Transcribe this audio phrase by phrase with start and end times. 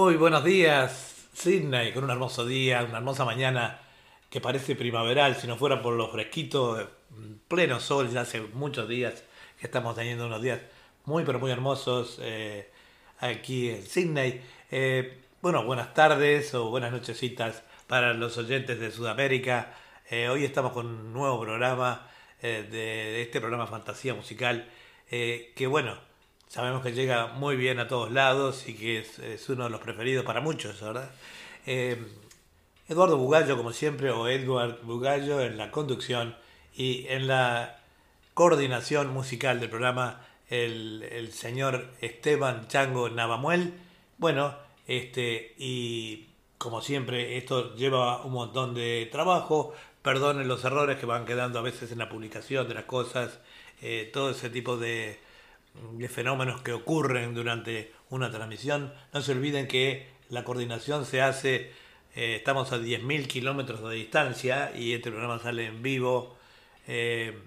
[0.00, 3.80] Muy buenos días, Sydney, con un hermoso día, una hermosa mañana
[4.30, 6.88] que parece primaveral, si no fuera por lo fresquito,
[7.48, 9.24] pleno sol, ya hace muchos días
[9.58, 10.60] que estamos teniendo unos días
[11.04, 12.70] muy, pero muy hermosos eh,
[13.18, 14.40] aquí en Sydney.
[14.70, 19.74] Eh, bueno, buenas tardes o buenas nochecitas para los oyentes de Sudamérica.
[20.08, 22.06] Eh, hoy estamos con un nuevo programa
[22.40, 24.64] de, este programa Fantasía Musical,
[25.08, 25.98] que bueno,
[26.48, 30.24] sabemos que llega muy bien a todos lados y que es, uno de los preferidos
[30.24, 31.10] para muchos, ¿verdad?
[31.66, 32.02] Eh,
[32.88, 36.34] Eduardo Bugallo, como siempre, o Edward Bugallo en la conducción
[36.74, 37.80] y en la
[38.32, 43.74] coordinación musical del programa, el, señor Esteban Chango Navamuel.
[44.16, 44.54] Bueno,
[44.86, 49.74] este, y como siempre, esto lleva un montón de trabajo.
[50.00, 53.38] Perdonen los errores que van quedando a veces en la publicación de las cosas,
[53.82, 55.18] eh, todo ese tipo de,
[55.92, 58.92] de fenómenos que ocurren durante una transmisión.
[59.12, 61.72] No se olviden que la coordinación se hace,
[62.14, 66.36] eh, estamos a 10.000 kilómetros de distancia y este programa sale en vivo
[66.86, 67.38] eh,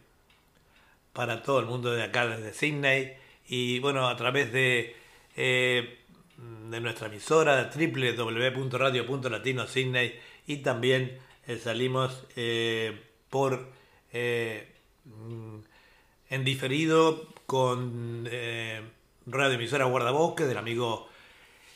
[1.13, 3.13] para todo el mundo de acá desde Sydney
[3.47, 4.95] y bueno, a través de,
[5.35, 6.00] eh,
[6.69, 11.19] de nuestra emisora www.radio.latino Sydney y también
[11.61, 12.25] salimos
[13.29, 13.69] por
[16.31, 18.79] en diferido con eh,
[19.25, 21.09] Radio Emisora Guardabosque del amigo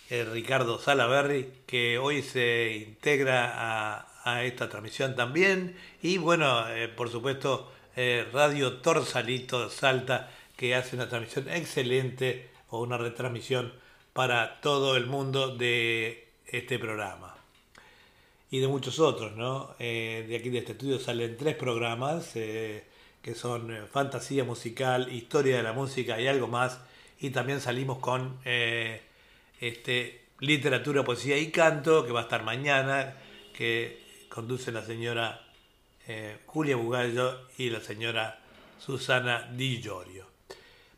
[0.10, 5.76] eh, Ricardo Salaberry, que hoy se integra a, esta transmisión también.
[6.02, 7.74] Y bueno, eh, por supuesto,
[8.32, 13.74] Radio Torsalito Salta, que hace una transmisión excelente o una retransmisión
[14.14, 17.36] para todo el mundo de este programa.
[18.50, 19.76] Y de muchos otros, ¿no?
[19.78, 22.34] de aquí de este estudio salen tres programas
[23.26, 26.80] que son eh, fantasía musical, historia de la música y algo más.
[27.20, 29.02] Y también salimos con eh,
[29.60, 33.16] este, literatura, poesía y canto, que va a estar mañana,
[33.52, 35.42] que conduce la señora
[36.08, 38.42] eh, Julia Bugallo y la señora
[38.78, 40.28] Susana Di Giorgio.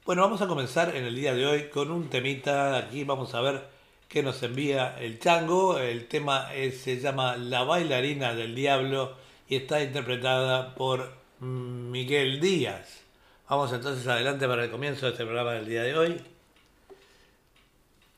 [0.05, 2.75] Bueno, vamos a comenzar en el día de hoy con un temita.
[2.75, 3.69] Aquí vamos a ver
[4.09, 5.79] qué nos envía el chango.
[5.79, 9.15] El tema se llama La bailarina del diablo
[9.47, 13.01] y está interpretada por Miguel Díaz.
[13.49, 16.21] Vamos entonces adelante para el comienzo de este programa del día de hoy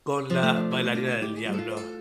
[0.02, 1.99] con la bailarina del diablo.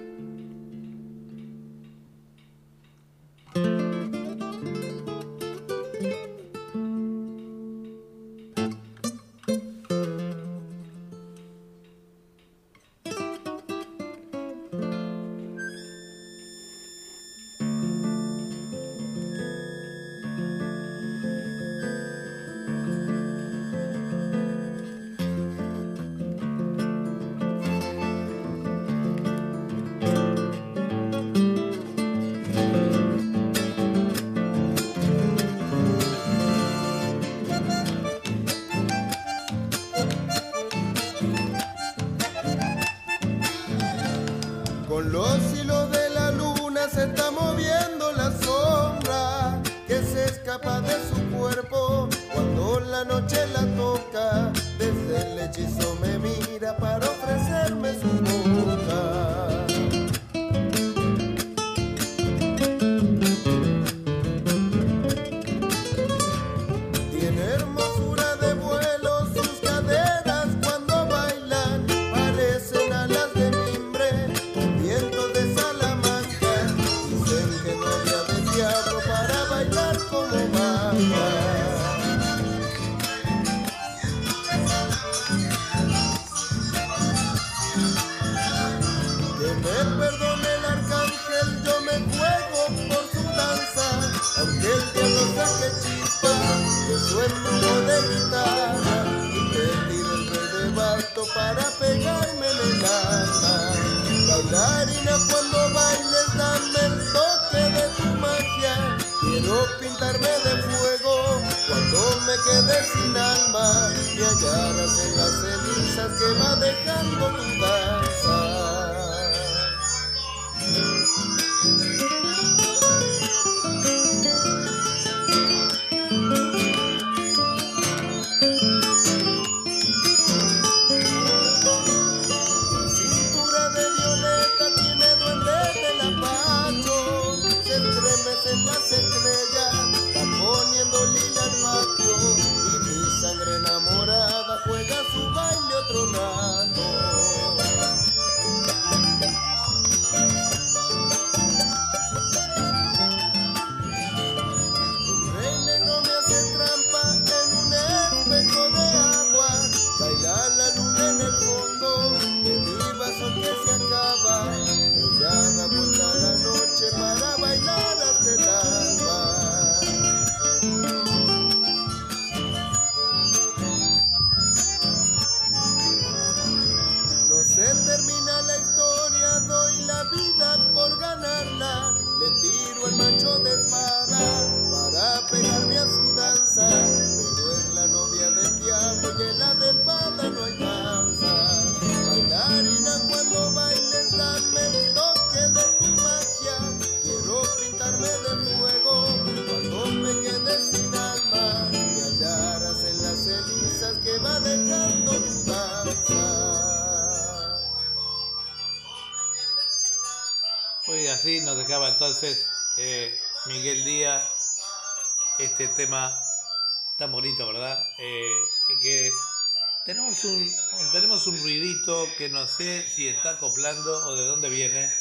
[222.19, 224.91] Que no sé si está acoplando o de dónde viene.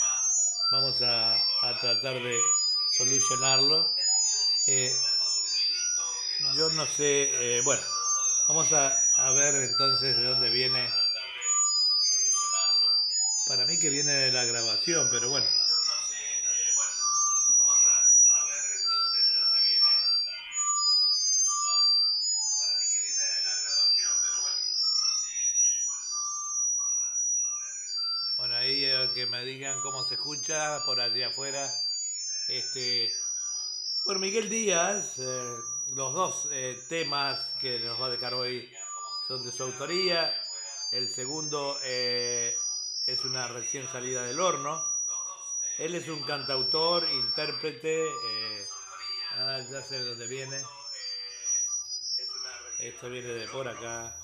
[0.70, 1.37] Vamos a,
[1.81, 2.41] tratar de
[2.97, 3.93] solucionarlo.
[4.69, 4.94] Eh,
[6.55, 7.82] yo no sé, bueno,
[8.47, 10.88] vamos a, a ver entonces de dónde viene.
[13.49, 15.29] Para mí que viene de la grabación, pero.
[15.29, 15.49] Bueno,
[29.48, 31.72] digan cómo se escucha por allí afuera.
[32.48, 33.10] Este,
[34.04, 35.56] bueno, Miguel Díaz, eh,
[35.94, 38.70] los dos eh, temas que nos va a dejar hoy
[39.26, 40.34] son de su autoría.
[40.92, 44.84] El segundo es una recién salida del horno.
[45.78, 48.06] Él es un cantautor, intérprete.
[48.06, 48.66] Eh,
[49.36, 50.62] ah, ya sé de dónde viene.
[52.80, 54.14] Esto viene de por acá.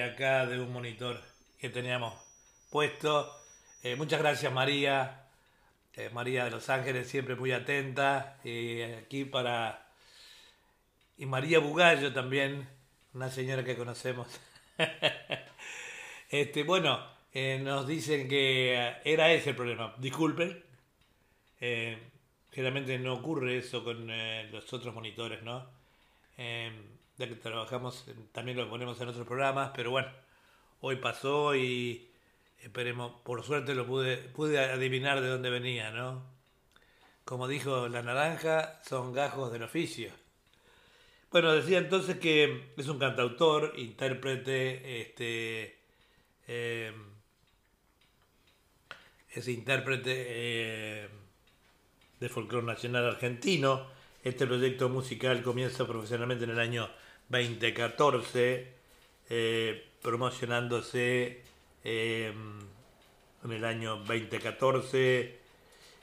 [0.00, 1.20] Acá, de un monitor
[1.58, 2.14] que teníamos
[2.70, 3.34] puesto.
[3.82, 5.26] Eh, muchas gracias María.
[5.94, 8.38] Eh, María de Los Ángeles, siempre muy atenta.
[8.44, 9.86] Y aquí para...
[11.18, 12.68] Y María Bugallo también,
[13.12, 14.26] una señora que conocemos.
[16.30, 19.94] este, bueno, eh, nos dicen que eh, era ese el problema.
[19.98, 20.62] Disculpen.
[21.60, 21.98] Eh,
[22.50, 24.08] generalmente no ocurre eso con
[24.50, 25.66] los otros monitores, ¿no?
[27.20, 30.08] Ya que trabajamos, también lo ponemos en otros programas, pero bueno,
[30.80, 32.08] hoy pasó y
[32.62, 36.24] esperemos, por suerte lo pude, pude adivinar de dónde venía, ¿no?
[37.26, 40.10] Como dijo la naranja, son gajos del oficio.
[41.30, 45.78] Bueno, decía entonces que es un cantautor, intérprete, este,
[49.28, 51.08] es intérprete eh,
[52.18, 53.88] de folclore nacional argentino.
[54.24, 56.90] Este proyecto musical comienza profesionalmente en el año
[57.30, 58.68] 2014,
[59.30, 61.42] eh, promocionándose
[61.84, 62.32] eh,
[63.44, 65.38] en el año 2014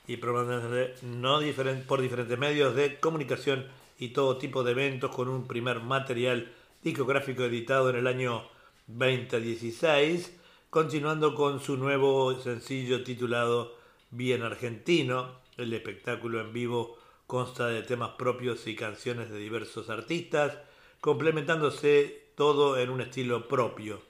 [0.08, 1.40] y promocionándose no
[1.86, 3.66] por diferentes medios de comunicación
[3.98, 8.48] y todo tipo de eventos con un primer material discográfico editado en el año
[8.86, 10.38] 2016
[10.70, 13.74] continuando con su nuevo sencillo titulado
[14.10, 15.36] Bien Argentino.
[15.56, 20.58] El espectáculo en vivo consta de temas propios y canciones de diversos artistas,
[21.08, 24.02] complementándose todo en un estilo propio.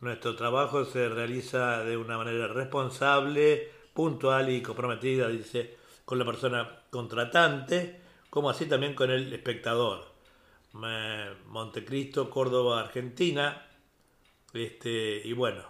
[0.00, 6.82] Nuestro trabajo se realiza de una manera responsable, puntual y comprometida, dice, con la persona
[6.90, 8.00] contratante,
[8.30, 10.06] como así también con el espectador.
[10.72, 13.68] Montecristo, Córdoba, Argentina.
[14.52, 15.62] Este, y bueno,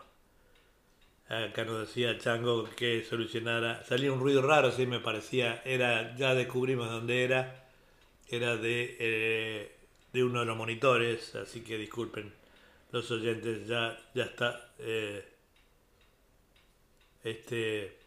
[1.28, 3.84] Acá nos decía Chango que solucionara.
[3.84, 5.60] Salía un ruido raro, sí me parecía.
[5.66, 7.68] Era, ya descubrimos dónde era.
[8.28, 9.83] Era de, eh,
[10.14, 12.32] de uno de los monitores, así que disculpen
[12.92, 14.70] los oyentes, ya, ya está.
[14.78, 15.28] Eh,
[17.24, 17.98] este.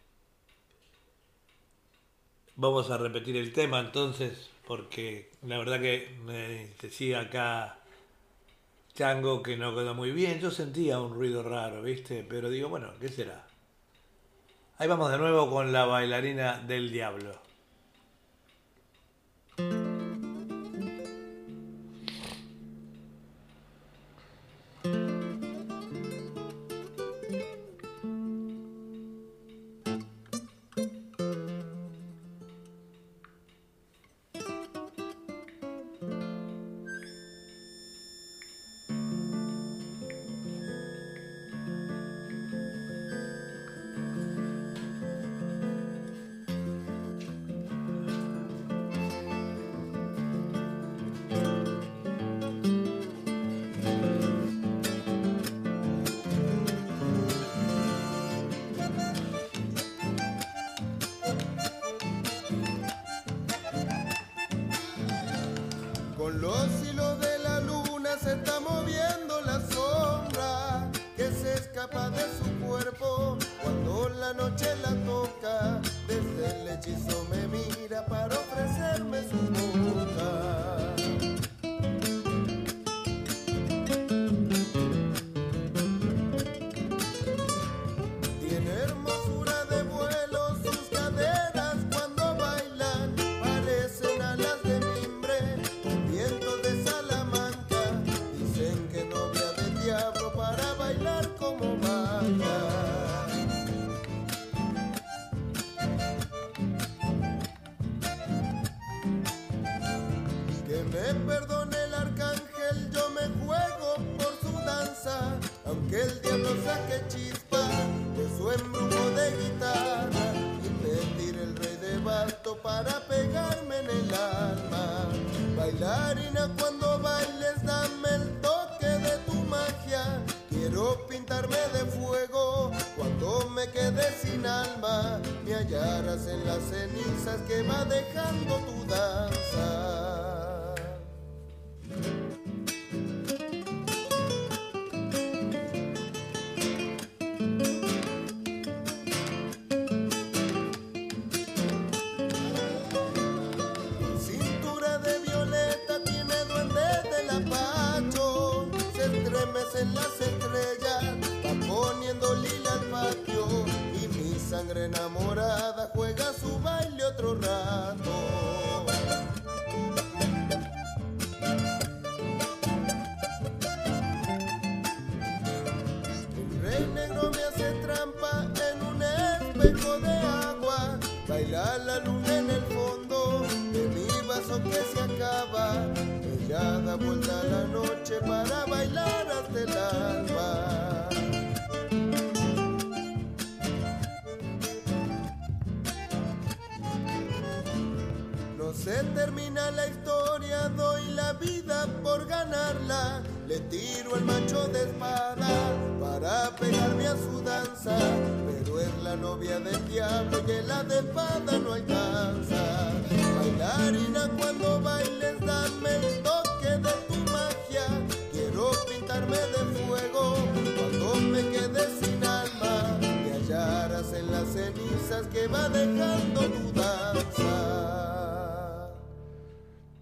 [2.55, 7.77] Vamos a repetir el tema entonces, porque la verdad que me decía acá
[8.95, 10.39] Chango que no quedó muy bien.
[10.39, 12.25] Yo sentía un ruido raro, ¿viste?
[12.27, 13.45] Pero digo, bueno, ¿qué será?
[14.77, 17.33] Ahí vamos de nuevo con la bailarina del diablo.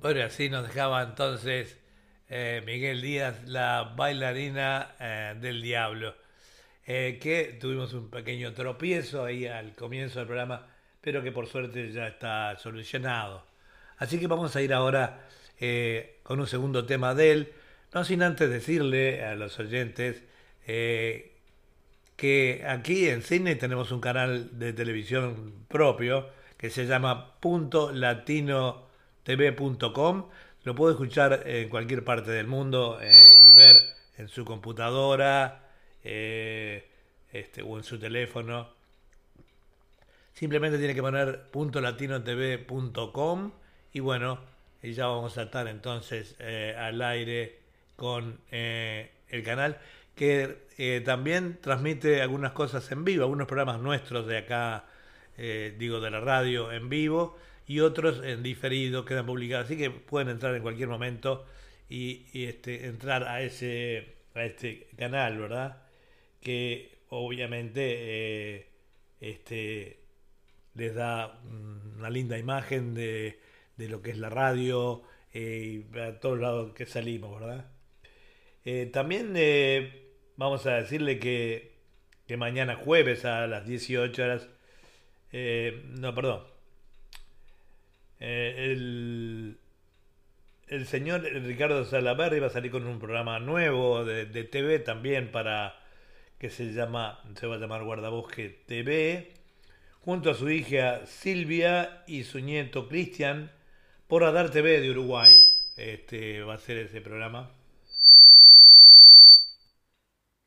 [0.05, 1.79] Bueno, así nos dejaba entonces
[2.29, 6.13] eh, Miguel Díaz, la bailarina eh, del diablo,
[6.85, 10.67] eh, que tuvimos un pequeño tropiezo ahí al comienzo del programa,
[11.01, 13.47] pero que por suerte ya está solucionado.
[13.97, 15.21] Así que vamos a ir ahora
[16.21, 17.53] con un segundo tema de él,
[17.91, 20.21] no sin antes decirle a los oyentes
[22.15, 28.84] que aquí en Sydney tenemos un canal de televisión propio que se llama Punto Latino
[29.25, 30.29] tv.com.
[30.63, 33.81] Lo puede escuchar en cualquier parte del mundo eh, y ver
[34.17, 35.63] en su computadora
[36.03, 36.87] eh,
[37.31, 38.69] este, o en su teléfono.
[40.33, 43.51] Simplemente tiene que poner .latinotv.com
[43.93, 44.39] y bueno,
[44.81, 47.59] y ya vamos a estar entonces eh, al aire
[47.95, 49.79] con el canal
[50.15, 54.83] que también transmite algunas cosas en vivo, algunos programas nuestros de acá,
[55.37, 60.29] digo de la radio en vivo y otros en diferido quedan publicados, así que pueden
[60.29, 61.45] entrar en cualquier momento
[61.89, 65.83] y, este, entrar a ese a este canal, ¿verdad?
[66.41, 67.81] Que obviamente
[68.57, 68.67] eh,
[69.21, 69.99] este,
[70.75, 71.39] les da
[71.97, 73.39] una linda imagen de,
[73.77, 75.03] de lo que es la radio
[75.33, 77.65] eh, y a todos lados que salimos, ¿verdad?
[78.65, 81.73] Eh, también eh, vamos a decirle que,
[82.27, 84.49] que mañana jueves a las 18 horas,
[85.99, 86.45] no, perdón,
[88.19, 89.59] eh, el,
[90.67, 95.31] el señor Ricardo Salaberry va a salir con un programa nuevo de, de TV también
[95.31, 95.79] para
[96.39, 99.33] que se llama se va a llamar Guardabosque TV
[100.01, 103.51] junto a su hija Silvia y su nieto Cristian
[104.07, 105.33] por Radar TV de Uruguay.
[105.77, 107.51] Este va a ser ese programa.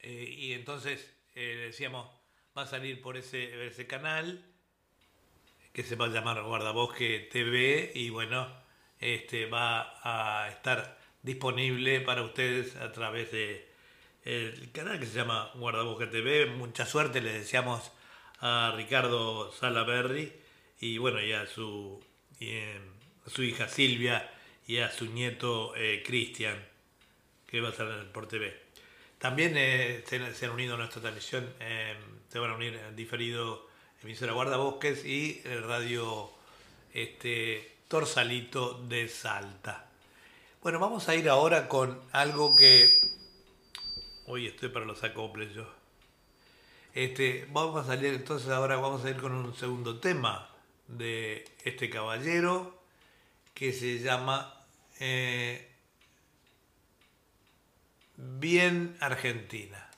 [0.01, 2.09] Eh, y entonces eh, decíamos
[2.57, 4.45] va a salir por ese, ese canal
[5.79, 8.49] que se va a llamar Guardabosque TV y bueno,
[8.99, 13.65] este va a estar disponible para ustedes a través de
[14.25, 16.47] el canal que se llama Guardabosque TV.
[16.47, 17.93] Mucha suerte le deseamos
[18.41, 20.33] a Ricardo Salaberry
[20.81, 22.03] y bueno, y a su,
[23.25, 24.29] a su hija Silvia
[24.67, 26.59] y a su nieto eh, Cristian,
[27.47, 28.53] que va a estar por TV.
[29.19, 31.95] También eh, se, se, han unido a nuestra transmisión, eh,
[32.29, 33.68] se van a unir diferido
[34.03, 36.31] emisora Guardabosques y el radio
[36.93, 39.87] este, Torsalito de Salta.
[40.63, 42.89] Bueno, vamos a ir ahora con algo que...
[44.27, 45.67] Hoy estoy para los acoples yo.
[46.95, 50.49] Este, vamos a salir entonces ahora, vamos a ir con un segundo tema
[50.87, 52.83] de este caballero
[53.55, 54.55] que se llama
[55.01, 55.71] eh,
[58.17, 59.89] Bien Argentina.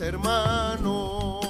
[0.00, 1.40] Hermanos.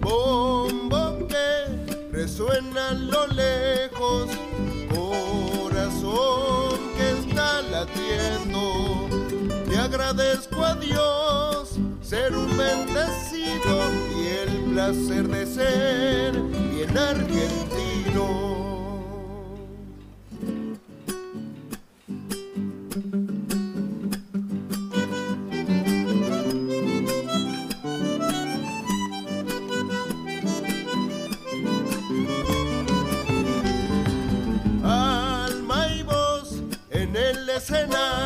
[0.00, 4.30] bombo que resuena a lo lejos,
[4.90, 9.08] corazón que está latiendo.
[9.68, 17.91] Te agradezco a Dios ser un bendecido y el placer de ser bien argentino.
[37.74, 38.21] El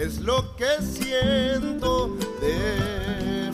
[0.00, 3.52] es lo que siento, defender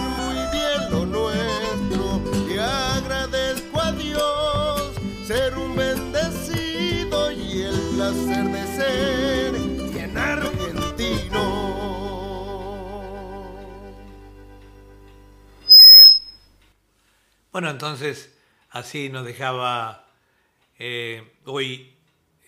[0.00, 2.20] muy bien lo nuestro.
[2.52, 9.52] Y agradezco a Dios ser un bendecido y el placer de ser
[9.92, 11.44] bien argentino.
[17.52, 18.36] Bueno, entonces
[18.70, 20.04] así nos dejaba
[20.80, 21.94] eh, hoy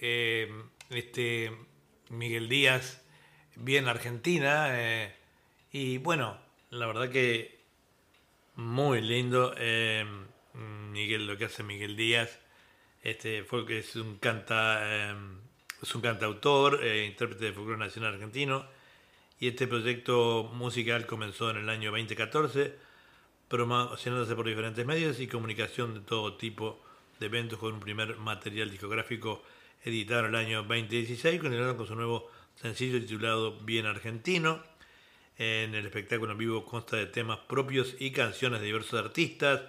[0.00, 0.50] eh,
[0.90, 1.69] este
[2.10, 3.00] Miguel Díaz,
[3.54, 5.14] bien Argentina, eh,
[5.72, 6.36] y bueno,
[6.70, 7.60] la verdad que
[8.56, 10.04] muy lindo eh,
[10.90, 12.40] Miguel lo que hace Miguel Díaz,
[13.02, 15.14] este fue que es un canta eh,
[15.80, 18.66] es un cantautor, intérprete de folclore nacional argentino,
[19.38, 22.74] y este proyecto musical comenzó en el año 2014
[23.48, 26.82] promocionándose por diferentes medios y comunicación de todo tipo
[27.20, 29.42] de eventos con un primer material discográfico
[29.82, 34.62] editado en el año 2016, continuando con su nuevo sencillo titulado Bien Argentino.
[35.38, 39.62] En el espectáculo en vivo consta de temas propios y canciones de diversos artistas,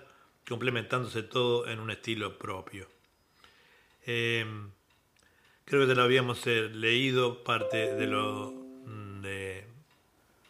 [0.47, 2.89] complementándose todo en un estilo propio.
[4.05, 4.45] Eh,
[5.63, 9.65] creo que te lo habíamos eh, leído parte de lo mm, de,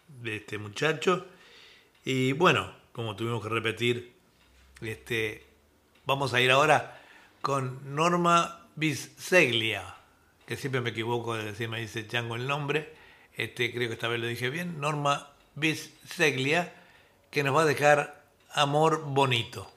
[0.07, 1.27] de este muchacho.
[2.03, 4.13] Y bueno, como tuvimos que repetir,
[4.81, 5.45] este,
[6.05, 6.99] vamos a ir ahora
[7.41, 9.93] con Norma Biseglia,
[10.47, 12.91] que siempre me equivoco de decir, me dice Chango el nombre,
[13.35, 16.73] este, creo que esta vez lo dije bien, Norma Biseglia,
[17.29, 19.71] que nos va a dejar Amor Bonito.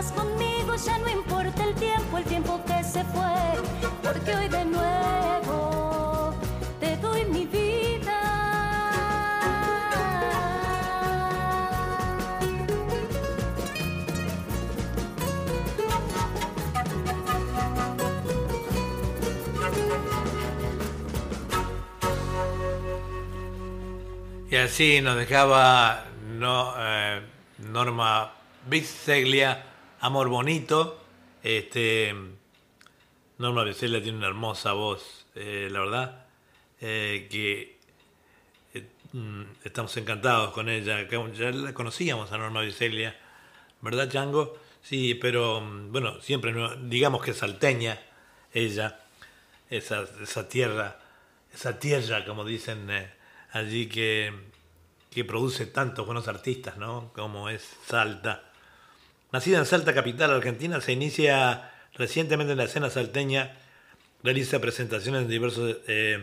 [0.00, 3.90] Estás conmigo ya no importa el tiempo, el tiempo que se fue.
[4.02, 6.34] Porque hoy de nuevo
[6.80, 8.20] te doy mi vida.
[24.50, 26.04] Y así nos dejaba
[26.38, 27.20] no, eh,
[27.58, 28.32] Norma
[28.66, 29.69] Biseglia,
[30.02, 30.98] Amor Bonito.
[31.42, 32.14] Este,
[33.36, 36.26] Norma Biseglia tiene una hermosa voz, eh, la verdad,
[36.80, 37.78] eh, que
[38.72, 41.06] eh, mm, estamos encantados con ella.
[41.32, 43.14] Ya la conocíamos a Norma Biseglia,
[43.82, 44.56] ¿verdad, Chango?
[44.82, 48.00] Sí, pero mm, bueno, siempre digamos que salteña
[48.54, 49.00] ella,
[49.68, 50.98] esa, esa tierra,
[51.52, 52.88] esa tierra, como dicen
[53.52, 54.32] allí, que,
[55.10, 57.12] que produce tantos buenos artistas, ¿no?
[57.14, 58.49] Como es Salta.
[59.32, 63.54] Nacida en Salta, capital argentina, se inicia recientemente en la escena salteña,
[64.22, 66.18] realiza presentaciones en diversos eh,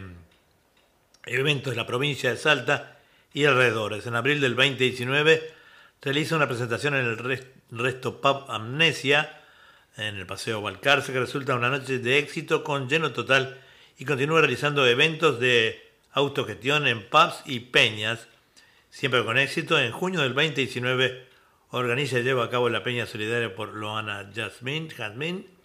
[1.25, 2.99] eventos de la provincia de Salta
[3.33, 4.05] y alrededores.
[4.07, 5.53] En abril del 2019
[6.01, 9.41] realiza una presentación en el Res- Resto Pub Amnesia,
[9.95, 13.57] en el Paseo Balcarce, que resulta una noche de éxito con lleno total
[13.97, 18.27] y continúa realizando eventos de autogestión en pubs y peñas,
[18.91, 19.79] siempre con éxito.
[19.79, 21.26] En junio del 2019
[21.71, 25.57] organiza y lleva a cabo la Peña Solidaria por Loana Jasmine, Jasmine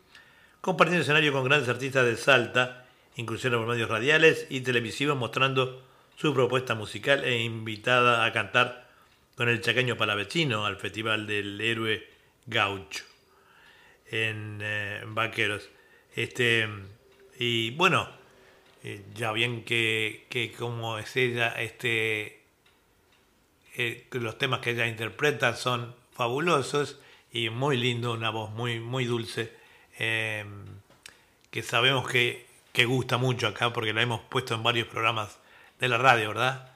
[0.63, 2.87] compartiendo escenario con grandes artistas de Salta,
[3.17, 5.83] inclusión por medios radiales y televisivos, mostrando
[6.17, 8.89] su propuesta musical e invitada a cantar
[9.35, 12.07] con el chaqueño palavecino al Festival del Héroe
[12.47, 13.05] Gaucho
[14.11, 15.69] en eh, Vaqueros.
[16.15, 16.69] Este,
[17.39, 18.09] y bueno,
[18.85, 22.42] eh, ya bien que, que como es ella, este,
[23.77, 26.99] eh, los temas que ella interpreta son fabulosos
[27.33, 29.53] y muy lindo, una voz muy, muy dulce,
[29.99, 30.45] eh,
[31.51, 35.39] que sabemos que, que gusta mucho acá porque la hemos puesto en varios programas
[35.81, 36.73] de la radio, ¿verdad?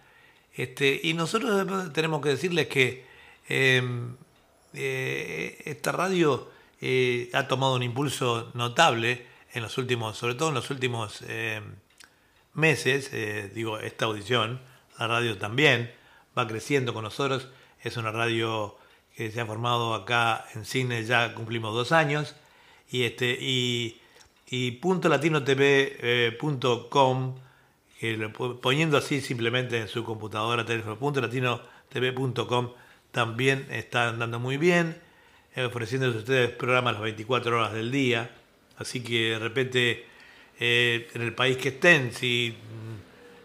[0.55, 3.05] Este, y nosotros tenemos que decirles que
[3.49, 3.83] eh,
[4.79, 6.51] eh, esta radio
[6.83, 11.63] eh, ha tomado un impulso notable en los últimos, sobre todo en los últimos eh,
[12.53, 13.11] meses,
[13.55, 14.61] digo, esta audición,
[14.99, 15.93] la radio también
[16.37, 17.49] va creciendo con nosotros,
[17.83, 18.77] es una radio
[19.17, 22.35] que se ha formado acá en Cine, ya cumplimos dos años,
[22.91, 23.99] y este, y,
[24.49, 24.73] y
[28.33, 31.21] pu- poniendo así simplemente en su computadora, teléfono, punto
[33.11, 35.01] también está andando muy bien,
[35.55, 38.31] eh, ofreciéndose a ustedes programas las 24 horas del día,
[38.77, 40.07] así que de repente
[40.61, 42.95] eh, en el país que estén, si mm,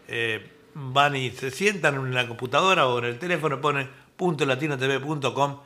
[0.10, 5.60] eh, van y se sientan en la computadora o en el teléfono, ponen .latinotv.com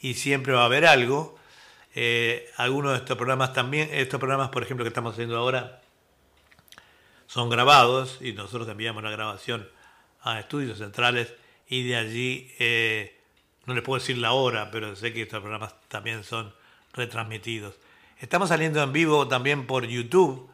[0.00, 1.38] y siempre va a haber algo.
[1.94, 5.82] Eh, algunos de estos programas también, estos programas por ejemplo que estamos haciendo ahora,
[7.26, 9.68] son grabados y nosotros enviamos la grabación
[10.22, 11.34] a estudios centrales
[11.68, 13.18] y de allí, eh,
[13.66, 16.54] no les puedo decir la hora, pero sé que estos programas también son
[16.92, 17.74] retransmitidos.
[18.20, 20.50] Estamos saliendo en vivo también por YouTube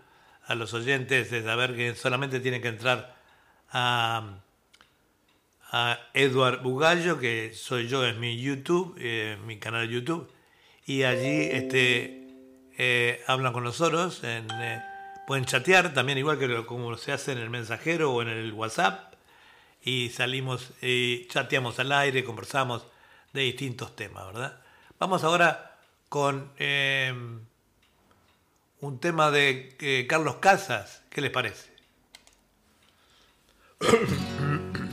[0.46, 3.17] a los oyentes de saber que solamente tienen que entrar
[3.72, 4.40] a,
[5.70, 10.30] a Edward Bugallo, que soy yo, es mi YouTube, eh, mi canal YouTube,
[10.86, 12.26] y allí este,
[12.78, 14.82] eh, hablan con nosotros, en, eh,
[15.26, 19.14] pueden chatear también igual que como se hace en el mensajero o en el WhatsApp,
[19.82, 22.86] y salimos y chateamos al aire, conversamos
[23.32, 24.60] de distintos temas, ¿verdad?
[24.98, 25.78] Vamos ahora
[26.08, 27.14] con eh,
[28.80, 31.77] un tema de Carlos Casas, ¿qué les parece?
[33.80, 34.84] Mm-hmm.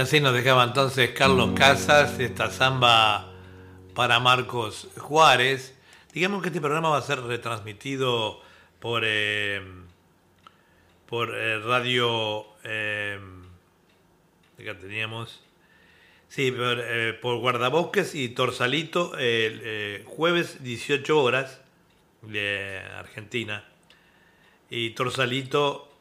[0.00, 3.30] Y así nos dejaba entonces Carlos Casas, esta samba
[3.94, 5.76] para Marcos Juárez.
[6.14, 8.40] Digamos que este programa va a ser retransmitido
[8.78, 9.60] por, eh,
[11.04, 12.46] por eh, radio...
[12.64, 13.20] Eh,
[14.58, 15.42] acá teníamos...
[16.30, 21.60] Sí, por, eh, por Guardabosques y Torsalito, el jueves 18 horas
[22.22, 23.68] de Argentina.
[24.70, 25.92] Y Torsalito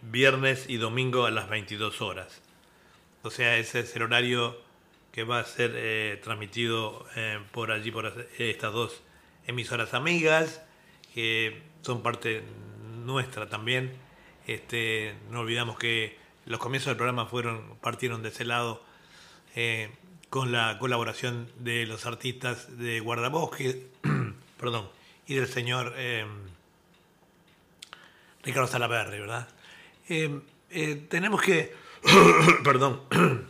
[0.00, 2.43] viernes y domingo a las 22 horas.
[3.24, 4.54] O sea, ese es el horario
[5.10, 9.00] que va a ser eh, transmitido eh, por allí, por eh, estas dos
[9.46, 10.60] emisoras amigas,
[11.14, 12.42] que son parte
[13.02, 13.94] nuestra también.
[14.46, 18.84] Este, no olvidamos que los comienzos del programa fueron partieron de ese lado
[20.28, 23.86] con la colaboración de los artistas de Guardabosque,
[24.60, 24.90] perdón,
[25.26, 25.94] y del señor
[28.42, 29.48] Ricardo Salaverri, ¿verdad?
[31.08, 31.83] Tenemos que,
[32.64, 33.00] perdón,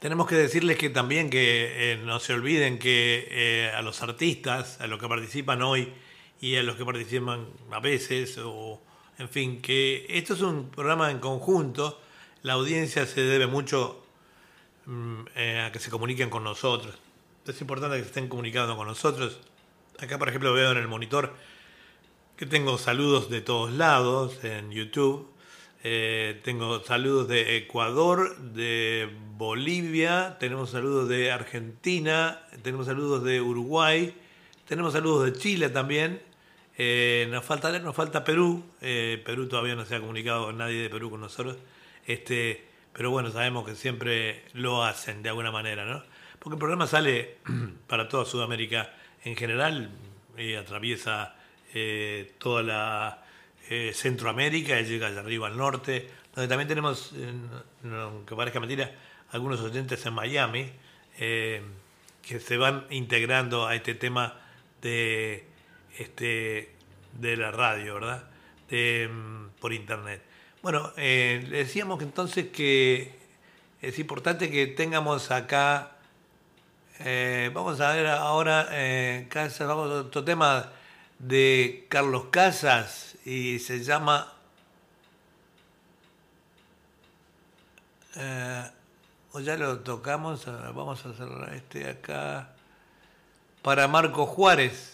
[0.00, 4.98] tenemos que decirles que también que no se olviden que a los artistas, a los
[5.00, 5.92] que participan hoy
[6.40, 8.80] y a los que participan a veces, o
[9.18, 12.00] en fin, que esto es un programa en conjunto,
[12.42, 14.04] la audiencia se debe mucho
[14.86, 16.94] Mm, eh, a que se comuniquen con nosotros.
[17.46, 19.40] Es importante que se estén comunicando con nosotros.
[19.98, 21.34] Acá, por ejemplo, veo en el monitor
[22.36, 25.30] que tengo saludos de todos lados en YouTube.
[25.84, 34.14] Eh, tengo saludos de Ecuador, de Bolivia, tenemos saludos de Argentina, tenemos saludos de Uruguay,
[34.66, 36.20] tenemos saludos de Chile también.
[36.76, 38.64] Eh, nos falta nos falta Perú.
[38.80, 41.58] Perú todavía no se ha comunicado nadie de Perú con nosotros.
[42.06, 46.02] Este, pero bueno, sabemos que siempre lo hacen de alguna manera, ¿no?
[46.38, 47.38] Porque el programa sale
[47.86, 48.92] para toda Sudamérica
[49.24, 49.90] en general
[50.38, 51.34] y atraviesa
[51.72, 53.23] eh, toda la
[53.68, 57.12] eh, Centroamérica llega allá arriba al norte, donde también tenemos,
[57.84, 58.90] aunque parezca mentira,
[59.30, 60.70] algunos oyentes en Miami
[61.18, 61.62] eh,
[62.22, 64.40] que se van integrando a este tema
[64.80, 65.44] de,
[65.98, 66.74] este,
[67.12, 68.24] de la radio, ¿verdad?
[68.68, 70.22] De, mm, por internet.
[70.62, 73.12] Bueno, eh, decíamos que entonces que
[73.82, 75.98] es importante que tengamos acá,
[77.00, 79.28] eh, vamos a ver ahora, eh,
[79.60, 80.72] vamos a otro tema
[81.18, 84.32] de Carlos Casas y se llama...
[88.16, 88.70] Eh,
[89.32, 92.50] o ya lo tocamos, vamos a cerrar este acá.
[93.62, 94.93] Para Marco Juárez.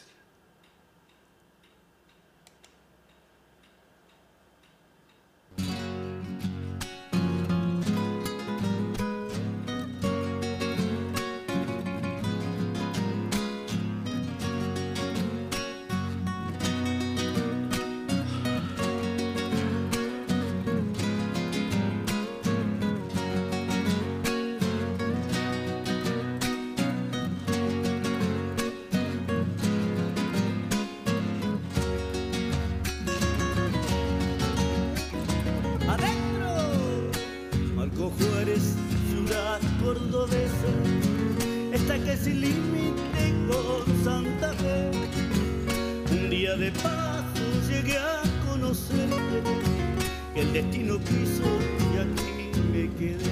[50.35, 51.49] que el destino quiso
[51.93, 53.31] y aquí me quedé.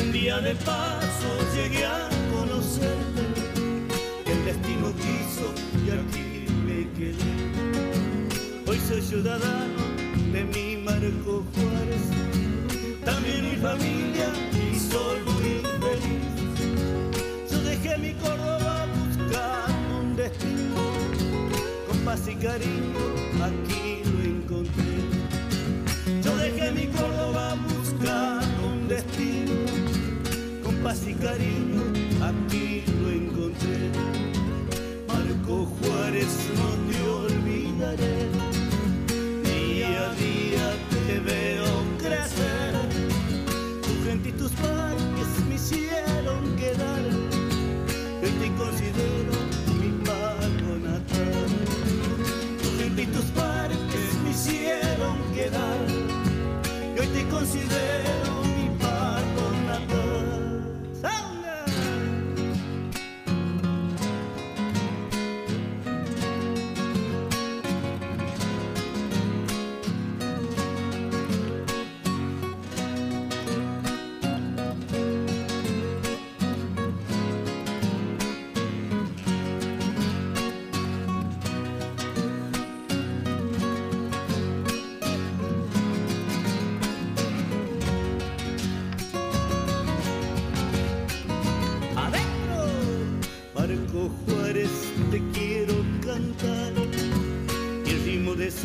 [0.00, 3.22] Un día de paso llegué a conocerte,
[4.24, 5.52] que el destino quiso
[5.84, 7.32] y aquí me quedé.
[8.66, 9.82] Hoy soy ciudadano
[10.32, 12.04] de mi Marco Juárez,
[13.04, 17.50] también mi familia y soy muy feliz.
[17.50, 20.82] Yo dejé mi Córdoba buscando un destino,
[21.88, 22.98] con paz y cariño
[23.42, 23.81] aquí.
[26.24, 29.52] Yo dejé mi Córdoba a buscar un destino,
[30.62, 31.82] con paz y cariño
[32.22, 33.90] aquí lo encontré.
[35.08, 38.31] Marco Juárez, no te olvidaré.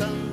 [0.00, 0.27] Aquellos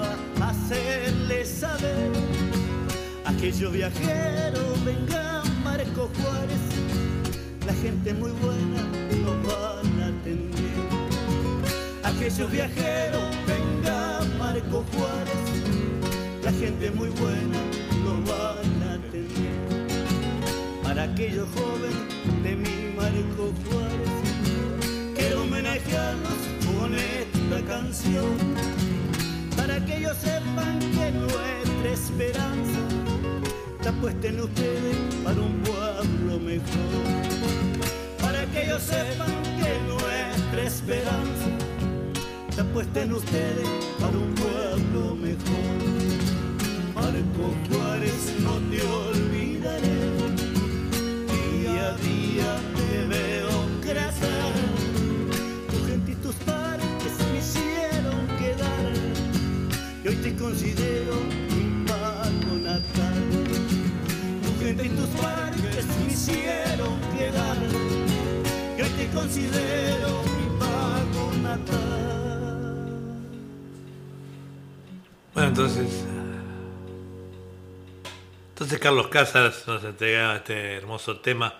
[78.86, 81.56] Carlos Casas nos entregaba este hermoso tema.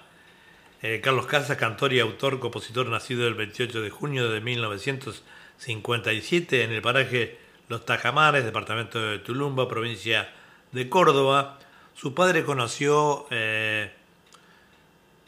[0.84, 6.72] Eh, Carlos Casas, cantor y autor, compositor nacido el 28 de junio de 1957 en
[6.72, 10.30] el paraje Los Tajamares, departamento de Tulumba, provincia
[10.72, 11.58] de Córdoba.
[11.96, 13.92] Su padre conoció eh,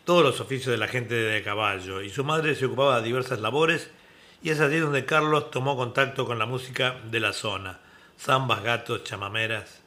[0.05, 3.39] todos los oficios de la gente de caballo y su madre se ocupaba de diversas
[3.39, 3.89] labores
[4.43, 7.79] y es allí donde Carlos tomó contacto con la música de la zona,
[8.19, 9.81] zambas, gatos, chamameras,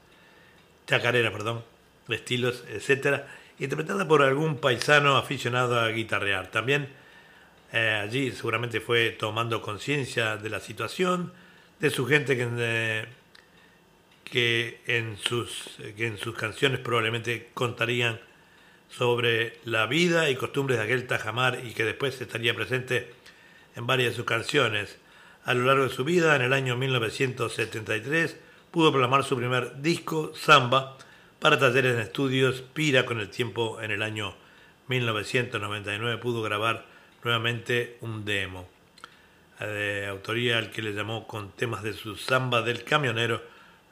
[0.88, 1.69] chacarera, perdón,
[2.16, 6.50] estilos, etcétera, interpretada por algún paisano aficionado a guitarrear.
[6.50, 6.88] También
[7.72, 11.32] eh, allí seguramente fue tomando conciencia de la situación,
[11.78, 13.06] de su gente que, eh,
[14.24, 18.20] que, en sus, que en sus canciones probablemente contarían
[18.88, 23.12] sobre la vida y costumbres de aquel tajamar y que después estaría presente
[23.76, 24.98] en varias de sus canciones.
[25.44, 28.36] A lo largo de su vida, en el año 1973,
[28.70, 30.96] pudo proclamar su primer disco, Samba,
[31.40, 32.62] para talleres en estudios.
[32.74, 34.34] Pira con el tiempo, en el año
[34.88, 36.86] 1999, pudo grabar
[37.24, 38.68] nuevamente un demo
[39.58, 43.42] de autoría al que le llamó con temas de su Samba del Camionero.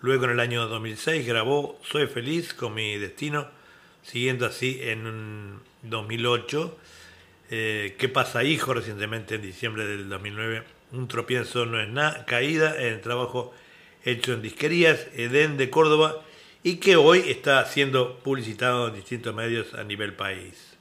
[0.01, 3.49] Luego, en el año 2006, grabó Soy Feliz con mi destino,
[4.03, 6.78] siguiendo así en 2008
[7.51, 8.74] eh, ¿Qué pasa, hijo?
[8.74, 13.55] Recientemente, en diciembre del 2009, un tropiezo no es nada, caída en el trabajo
[14.05, 16.22] hecho en disquerías, Edén de Córdoba,
[16.62, 20.76] y que hoy está siendo publicitado en distintos medios a nivel país.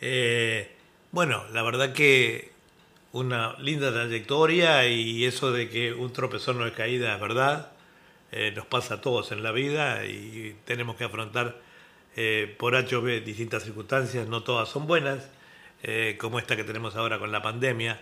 [0.00, 0.70] Eh,
[1.10, 2.50] bueno, la verdad que
[3.12, 7.72] una linda trayectoria y eso de que un tropezón no es caída es verdad,
[8.32, 11.60] eh, nos pasa a todos en la vida y tenemos que afrontar
[12.16, 15.28] eh, por HB distintas circunstancias, no todas son buenas,
[16.18, 18.00] como esta que tenemos ahora con la pandemia,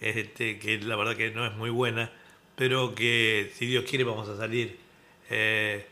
[0.00, 2.10] este, que la verdad que no es muy buena,
[2.56, 4.87] pero que si Dios quiere vamos a salir.
[5.30, 5.86] Eh,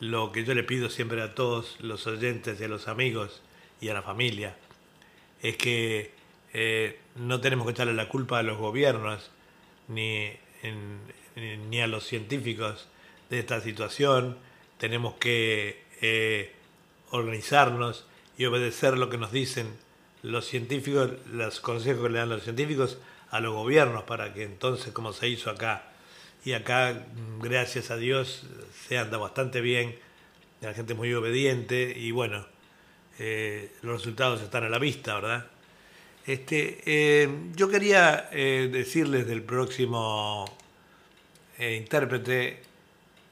[0.00, 3.42] lo que yo le pido siempre a todos los oyentes y a los amigos
[3.80, 4.56] y a la familia
[5.42, 6.14] es que
[7.16, 9.30] no tenemos que echarle la culpa a los gobiernos
[9.88, 10.32] ni,
[11.68, 12.88] ni a los científicos
[13.28, 14.38] de esta situación.
[14.78, 15.82] Tenemos que
[17.10, 18.06] organizarnos
[18.38, 19.68] y obedecer lo que nos dicen
[20.22, 22.98] los científicos, los consejos que le dan los científicos
[23.30, 25.92] a los gobiernos para que entonces, como se hizo acá,
[26.46, 27.04] y acá,
[27.42, 28.46] gracias a Dios,
[28.86, 29.96] se anda bastante bien,
[30.60, 32.46] la gente muy obediente y bueno,
[33.18, 35.46] eh, los resultados están a la vista, ¿verdad?
[36.24, 40.44] Este, eh, yo quería eh, decirles del próximo
[41.58, 42.62] intérprete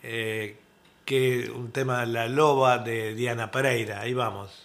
[0.02, 4.00] que un tema La Loba de Diana Pereira.
[4.00, 4.63] Ahí vamos.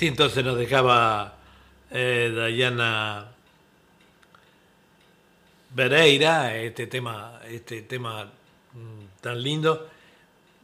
[0.00, 1.34] Así entonces nos dejaba
[1.90, 3.32] eh, Dayana
[5.76, 9.90] Pereira, este tema, este tema mm, tan lindo.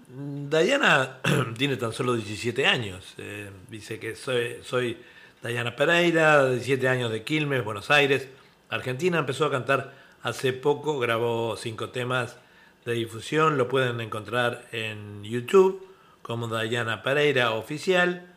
[0.09, 1.19] Dayana
[1.59, 3.13] tiene tan solo 17 años.
[3.19, 4.97] eh, dice que soy, soy
[5.43, 8.29] Dayana Pereira, 17 años de Quilmes, Buenos Aires,
[8.71, 9.19] Argentina.
[9.19, 12.39] Empezó a cantar hace poco, grabó cinco temas
[12.87, 13.59] de difusión.
[13.59, 15.87] Lo pueden encontrar en YouTube
[16.23, 18.33] como Dayana Pereira Oficial,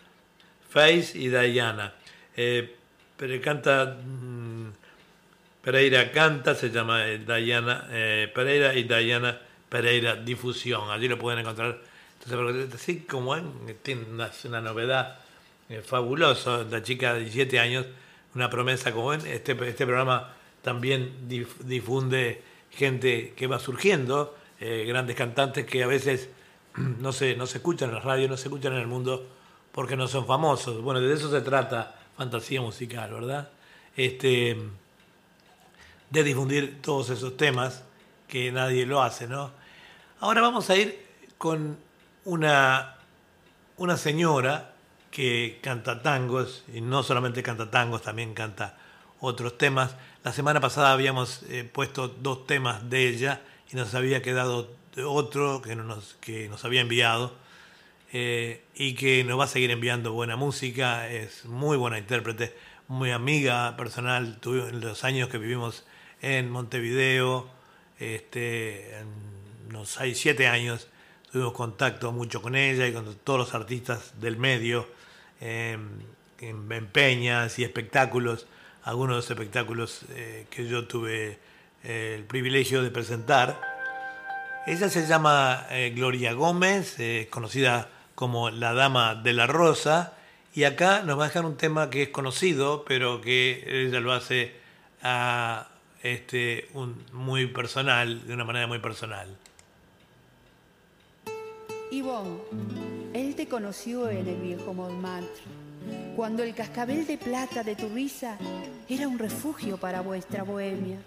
[0.69, 1.93] Face y Dayana.
[2.35, 2.75] Eh,
[3.43, 4.69] canta, mm,
[5.61, 10.89] Pereira canta, se llama eh, Dayana eh, Pereira y Dayana Pereira Difusión.
[10.89, 11.79] Allí lo pueden encontrar.
[12.23, 13.35] Entonces, así como
[13.81, 15.19] tiene una, una novedad
[15.69, 17.85] eh, fabulosa, la chica de 17 años,
[18.35, 22.41] una promesa como ven, este, este programa también dif- difunde
[22.71, 26.29] gente que va surgiendo, eh, grandes cantantes que a veces
[26.75, 29.27] no se, no se escuchan en la radio, no se escuchan en el mundo
[29.79, 30.81] porque no son famosos.
[30.81, 33.47] Bueno, de eso se trata fantasía musical, ¿verdad?
[33.95, 34.57] Este,
[36.09, 37.85] de difundir todos esos temas
[38.27, 39.51] que nadie lo hace, ¿no?
[40.19, 41.07] Ahora vamos a ir
[41.37, 41.77] con
[42.25, 42.97] una,
[43.77, 44.73] una señora
[45.11, 48.77] que canta tangos, y no solamente canta tangos, también canta
[49.21, 49.95] otros temas.
[50.25, 54.71] La semana pasada habíamos eh, puesto dos temas de ella y nos había quedado
[55.05, 57.31] otro que nos, que nos había enviado
[58.11, 62.55] eh, y que nos va a seguir enviando buena música, es muy buena intérprete,
[62.87, 65.85] muy amiga personal, en los años que vivimos
[66.21, 67.49] en Montevideo,
[67.99, 69.07] este, en
[69.69, 70.87] unos 6, 7 años,
[71.31, 74.87] tuvimos contacto mucho con ella y con todos los artistas del medio,
[75.41, 75.77] eh,
[76.41, 78.47] en, en peñas y espectáculos,
[78.83, 81.37] algunos de los espectáculos eh, que yo tuve
[81.83, 83.59] eh, el privilegio de presentar.
[84.65, 87.89] Ella se llama Gloria Gómez, eh, conocida
[88.19, 90.11] como la Dama de la Rosa,
[90.53, 94.11] y acá nos va a dejar un tema que es conocido, pero que ella lo
[94.11, 94.55] hace
[96.03, 99.37] este, un, muy personal, de una manera muy personal.
[101.91, 102.39] Ivonne,
[103.13, 105.45] él te conoció en el viejo Montmartre,
[106.15, 108.37] cuando el cascabel de plata de tu risa
[108.87, 110.97] era un refugio para vuestra bohemia,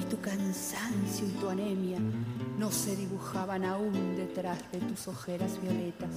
[0.00, 1.98] y tu cansancio y tu anemia
[2.58, 6.10] no se dibujaban aún detrás de tus ojeras violetas.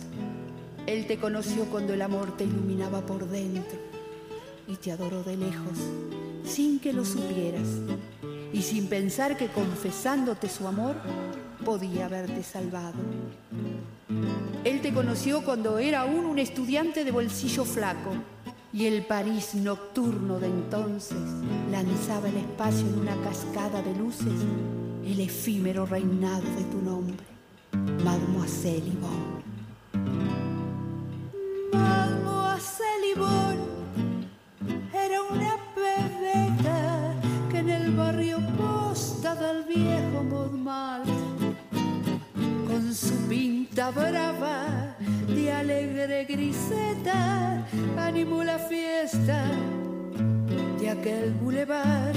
[0.87, 3.79] Él te conoció cuando el amor te iluminaba por dentro
[4.67, 5.77] y te adoró de lejos,
[6.45, 7.67] sin que lo supieras,
[8.53, 10.95] y sin pensar que confesándote su amor
[11.64, 12.95] podía haberte salvado.
[14.64, 18.12] Él te conoció cuando era aún un estudiante de bolsillo flaco
[18.74, 21.18] y el París nocturno de entonces
[21.72, 24.34] lanzaba el espacio en una cascada de luces
[25.05, 27.26] el efímero reinado de tu nombre,
[28.03, 29.41] Mademoiselle Yvonne.
[31.74, 33.70] Mademoiselle Yvonne
[46.07, 47.65] griseta
[47.97, 49.45] animó la fiesta
[50.79, 52.13] de aquel bulevar.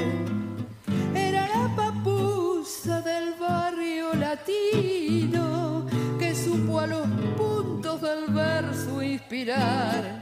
[1.14, 5.87] Era la papusa del barrio latino
[6.18, 7.07] que supo a los
[7.37, 10.20] puntos del verso inspirar.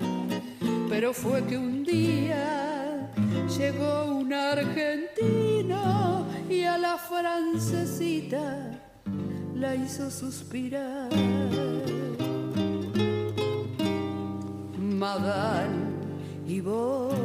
[0.88, 3.10] Pero fue que un día
[3.56, 8.80] llegó un argentino y a la francesita
[9.54, 11.08] la hizo suspirar.
[15.02, 15.98] Madame
[16.46, 17.18] Yvonne,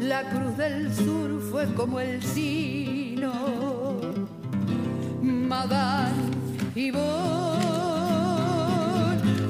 [0.00, 3.32] la cruz del sur fue como el sino.
[5.22, 6.32] Madame
[6.74, 7.02] Yvonne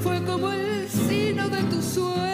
[0.03, 2.32] fue como el sino de tu suerte,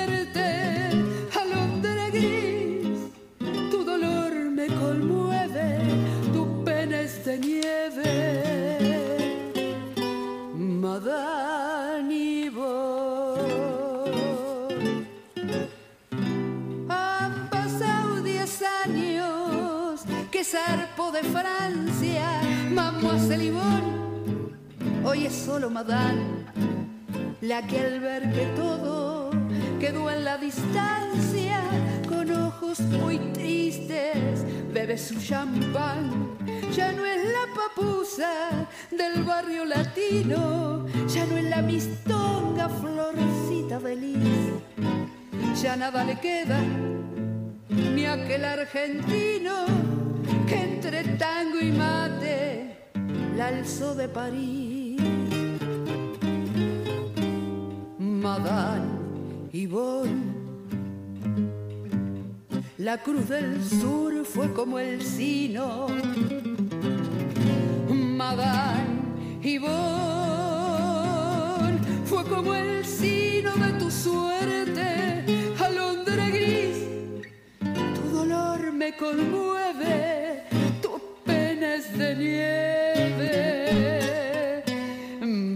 [21.21, 22.41] de Francia,
[22.71, 24.53] Mademoiselle Yvonne.
[25.03, 26.45] Hoy es solo Madame,
[27.41, 29.31] la que al ver que todo
[29.79, 31.61] quedó en la distancia,
[32.07, 36.37] con ojos muy tristes, bebe su champán.
[36.73, 44.53] Ya no es la papusa del barrio latino, ya no es la mistonga florcita feliz,
[45.61, 46.59] ya nada le queda
[47.69, 49.98] ni aquel argentino
[50.47, 52.75] que entre tango y mate
[53.35, 55.01] la alzó de París.
[57.97, 58.99] Madán
[59.51, 60.39] y Bon.
[62.77, 65.87] La cruz del sur fue como el sino.
[67.89, 68.99] Madán
[69.41, 70.19] y Bon
[72.05, 75.08] fue como el sino de tu suerte.
[78.71, 80.43] Me conmueve,
[80.81, 83.43] tu pena de nieve.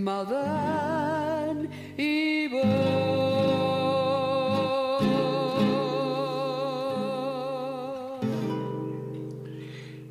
[0.04, 2.48] Madán y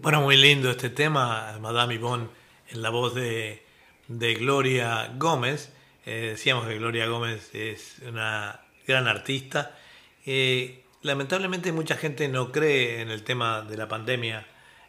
[0.03, 2.29] Bueno, muy lindo este tema, Madame Yvonne,
[2.71, 3.63] en la voz de,
[4.09, 5.73] de Gloria Gómez.
[6.05, 9.79] Eh, decíamos que Gloria Gómez es una gran artista.
[10.27, 14.47] Eh, lamentablemente mucha gente no cree en el tema de la pandemia.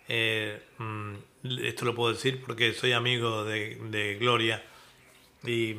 [0.07, 1.13] Eh, mm,
[1.63, 4.63] esto lo puedo decir porque soy amigo de, Gloria
[5.43, 5.75] y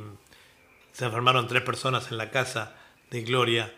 [0.93, 2.77] se enfermaron tres personas en la casa
[3.11, 3.73] de Gloria.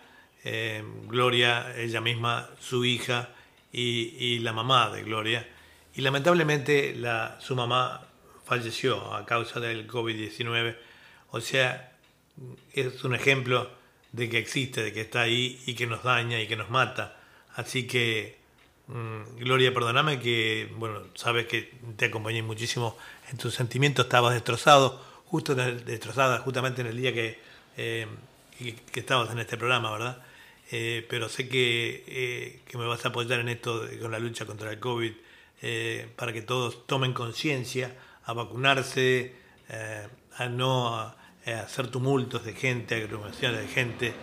[0.45, 3.31] Eh, Gloria, ella misma, su hija
[3.73, 5.47] y, y la mamá de Gloria.
[5.95, 8.07] Y lamentablemente la, su mamá
[8.45, 10.77] falleció a causa del COVID-19.
[11.31, 11.93] O sea,
[12.73, 13.71] es un ejemplo
[14.17, 17.17] de que existe, de que está ahí y que nos daña y que nos mata.
[17.55, 18.37] Así que,
[18.89, 22.97] mm, Gloria, perdóname que, bueno, sabes que te acompañé muchísimo
[23.31, 27.39] en tus sentimientos, estabas destrozado, justo en el- destrozada justamente en el día que,
[27.77, 28.07] eh,
[28.93, 30.23] que, estabas en este programa, ¿verdad?
[30.73, 34.19] Eh, pero sé que, eh, que me vas a apoyar en esto de- con la
[34.19, 35.13] lucha contra el COVID,
[36.17, 37.93] para que todos tomen conciencia
[38.25, 39.35] a vacunarse,
[40.39, 44.15] a no a- a hacer tumultos de gente, aglomeraciones de gente,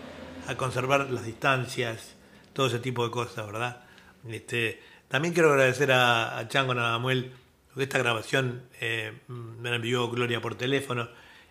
[0.48, 2.16] a conservar las distancias,
[2.54, 3.84] todo ese tipo de cosas, ¿verdad?
[4.28, 7.32] Este, también quiero agradecer a, a Chango Nadamuel,
[7.82, 11.10] esta grabación eh, me la envió Gloria por teléfono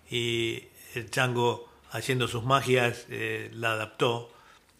[0.08, 0.64] y
[0.94, 4.32] el Chango haciendo sus magias eh, la adaptó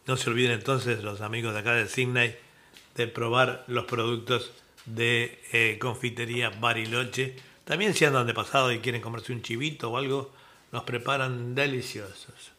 [0.06, 2.36] no se olviden entonces los amigos de acá de Sydney
[2.94, 4.52] de probar los productos
[4.86, 7.36] de eh, confitería Bariloche.
[7.64, 10.32] También si andan de pasado y quieren comerse un chivito o algo,
[10.70, 12.52] los preparan deliciosos.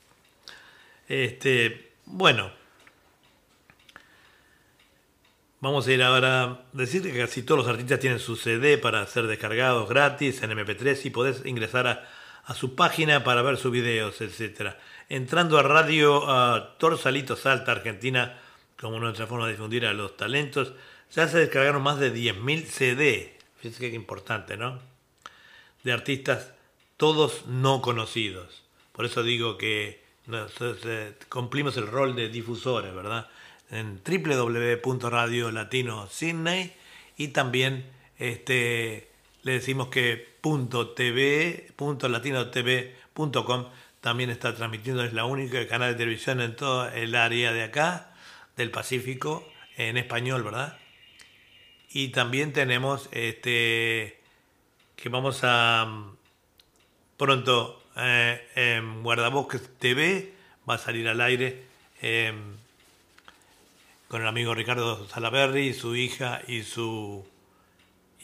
[1.07, 2.51] Este, bueno,
[5.61, 9.07] vamos a ir ahora a decir que casi todos los artistas tienen su CD para
[9.07, 12.09] ser descargados gratis en MP3 y podés ingresar a,
[12.47, 14.77] a su página para ver sus videos, etcétera.
[15.09, 18.37] Entrando a Radio a Torsalito Salta, Argentina,
[18.77, 20.73] como nuestra forma de difundir a los talentos,
[21.11, 23.37] ya se descargaron más de 10.000 CD.
[23.57, 24.79] Fíjense qué importante, ¿no?
[25.83, 26.51] De artistas
[26.97, 28.63] todos no conocidos.
[28.91, 33.29] Por eso digo que nosotros eh, cumplimos el rol de difusores, ¿verdad?
[33.71, 36.73] En www.radio latino Sydney
[37.15, 37.85] y también
[38.19, 39.09] este,
[39.43, 43.65] le decimos que .tv, .latinotv.com
[44.07, 48.13] también está transmitiendo, es la única canal de televisión en todo el área de acá,
[48.55, 49.45] del Pacífico,
[49.75, 50.77] en español, ¿verdad?
[51.91, 54.21] Y también tenemos este
[54.95, 56.15] que vamos a mm,
[57.17, 60.31] pronto eh, Guardabosques TV
[60.69, 61.65] va a salir al aire
[62.01, 62.31] eh,
[64.07, 67.27] con el amigo Ricardo Salaberry, su hija y su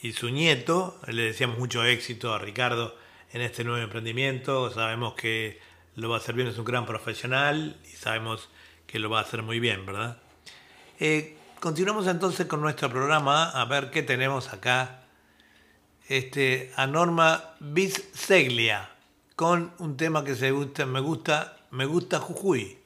[0.02, 0.98] y su nieto.
[1.08, 2.96] Le deseamos mucho éxito a Ricardo
[3.34, 4.72] en este nuevo emprendimiento.
[4.72, 5.60] Sabemos que
[5.96, 8.50] lo va a hacer bien, es un gran profesional y sabemos
[8.88, 10.18] que lo va a hacer muy bien, ¿verdad?
[11.00, 15.04] Eh, continuamos entonces con nuestro programa, a ver qué tenemos acá.
[16.08, 18.90] Este, a Norma Biseglia,
[19.36, 22.83] con un tema que se gusta, me gusta, me gusta Jujuy.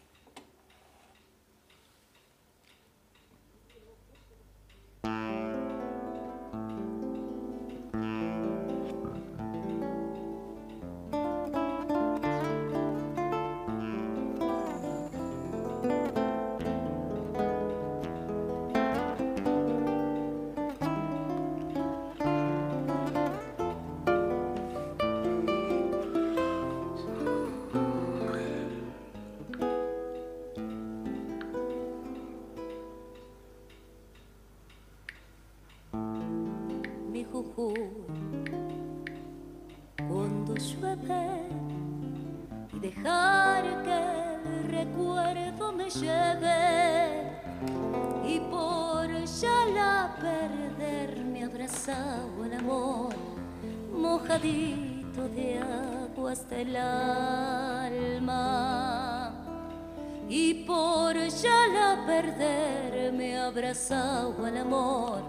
[62.38, 65.22] La perder me abrazado al amor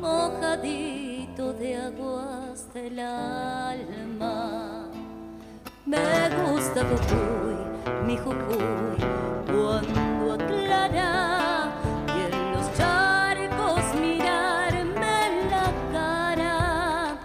[0.00, 4.88] mojadito de aguas del alma.
[5.86, 5.98] Me
[6.46, 7.56] gusta Jujuy,
[8.06, 8.96] mi Jujuy,
[9.46, 11.70] cuando aclara
[12.06, 17.18] y en los charcos mirarme en la cara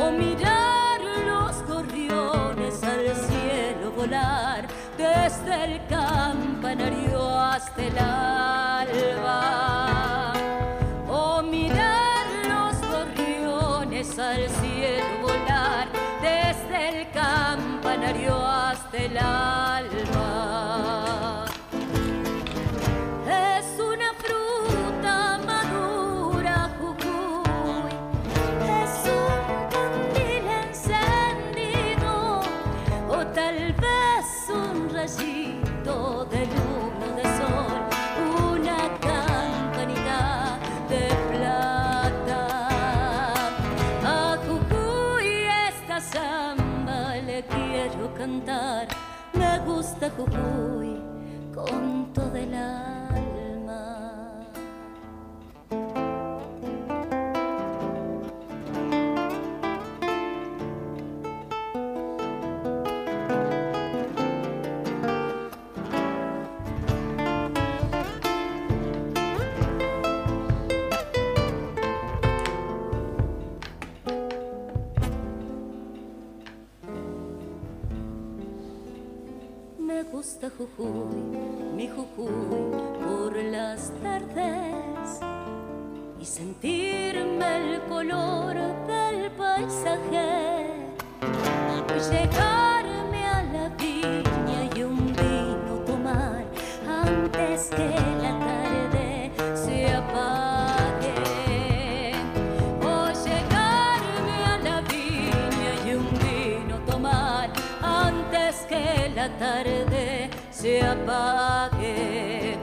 [0.00, 7.98] o mirar los gorriones al cielo volar desde el campanario hasta el
[18.94, 19.81] hasta el
[50.22, 50.81] gusta Jujuy
[80.42, 81.22] Gusta Jujuy,
[81.76, 82.28] mi Jujuy,
[83.04, 85.20] por las tardes
[86.18, 88.56] y sentirme el color
[88.88, 90.66] del paisaje.
[92.10, 96.44] Llegarme a la viña y un vino tomar
[96.88, 101.14] antes que la tarde se apague.
[102.82, 107.48] O llegarme a la viña y un vino tomar
[107.80, 109.71] antes que la tarde
[110.62, 112.56] se apague.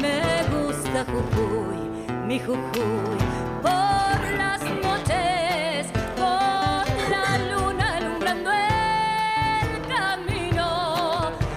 [0.00, 0.20] Me
[0.54, 1.80] gusta Jujuy,
[2.26, 3.18] mi Jujuy,
[3.60, 5.86] por las noches,
[6.16, 6.84] con
[7.14, 10.68] la luna alumbrando el camino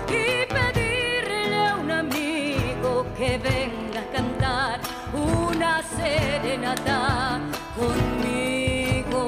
[0.09, 4.81] y pedirle a un amigo que venga a cantar
[5.13, 7.39] una serenata
[7.77, 9.23] conmigo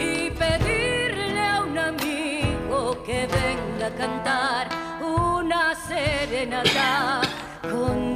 [0.00, 0.30] y
[5.94, 7.20] serenata
[7.62, 8.13] conmigo.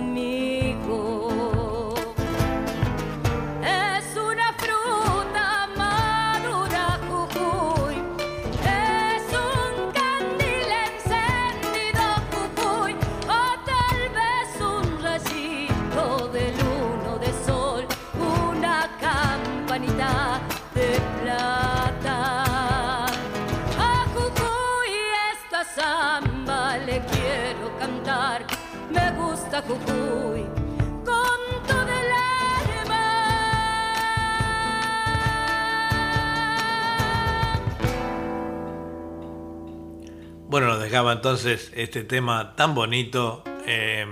[40.49, 43.45] Bueno, nos dejaba entonces este tema tan bonito.
[43.67, 44.07] eh,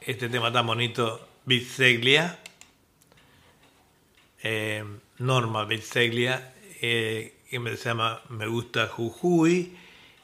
[0.00, 2.38] este tema tan bonito, Biseglia.
[4.42, 4.84] eh,
[5.18, 9.76] Norma Biseglia, eh, que me- llama Me gusta Jujuy.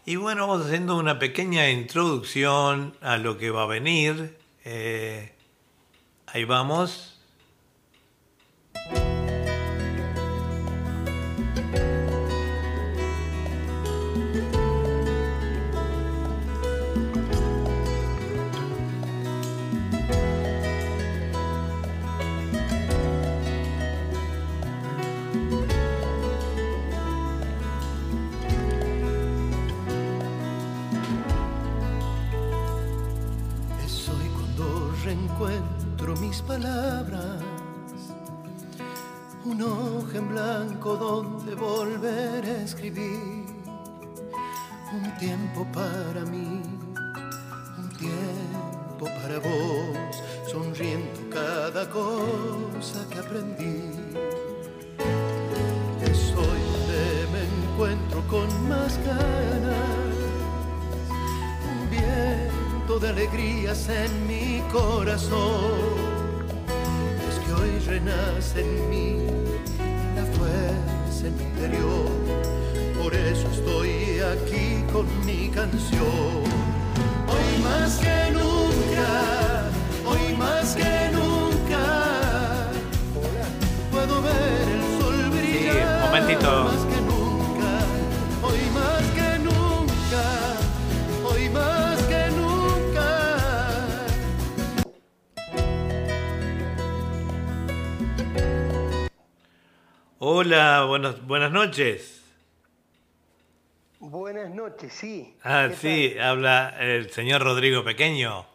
[0.06, 4.36] Y bueno, vamos haciendo una pequeña introducción a lo que va a venir.
[4.64, 5.32] eh,
[6.26, 7.09] ahí vamos.
[36.50, 37.42] Palabras,
[39.44, 43.46] un hoja en blanco donde volver a escribir,
[44.92, 46.60] un tiempo para mí,
[47.78, 50.16] un tiempo para vos,
[50.50, 53.78] sonriendo cada cosa que aprendí.
[56.02, 57.02] Es hoy donde
[57.34, 60.16] me encuentro con más ganas,
[61.72, 65.99] un viento de alegrías en mi corazón.
[67.90, 69.16] Renace en mí
[70.14, 72.08] la fuerza en mi interior,
[73.02, 76.44] por eso estoy aquí con mi canción.
[77.26, 79.64] Hoy más que nunca,
[80.06, 82.68] hoy más que nunca,
[83.90, 85.96] puedo ver el sol brillar.
[85.96, 86.89] un momentito.
[100.22, 102.22] Hola, buenas, buenas noches.
[104.00, 105.34] Buenas noches, sí.
[105.42, 108.46] Ah, ¿Qué sí, habla el señor Rodrigo Pequeño.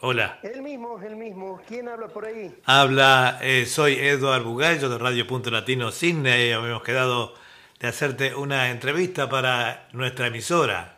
[0.00, 0.38] Hola.
[0.42, 1.60] El mismo, el mismo.
[1.66, 2.54] ¿Quién habla por ahí?
[2.64, 6.52] Habla, eh, soy Eduard Bugallo de Radio Punto Latino Sydney.
[6.52, 7.34] Habíamos quedado
[7.78, 10.96] de hacerte una entrevista para nuestra emisora.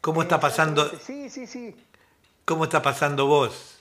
[0.00, 1.74] ¿Cómo está pasando, Sí, sí, sí.
[2.44, 3.73] cómo está pasando vos?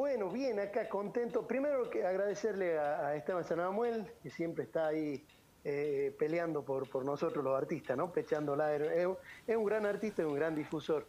[0.00, 1.46] Bueno, bien, acá contento.
[1.46, 5.22] Primero que agradecerle a, a Esteban Sanamuel, que siempre está ahí
[5.62, 8.10] eh, peleando por, por nosotros los artistas, ¿no?
[8.10, 8.74] Pechándola.
[8.76, 9.06] Es,
[9.46, 11.04] es un gran artista y un gran difusor.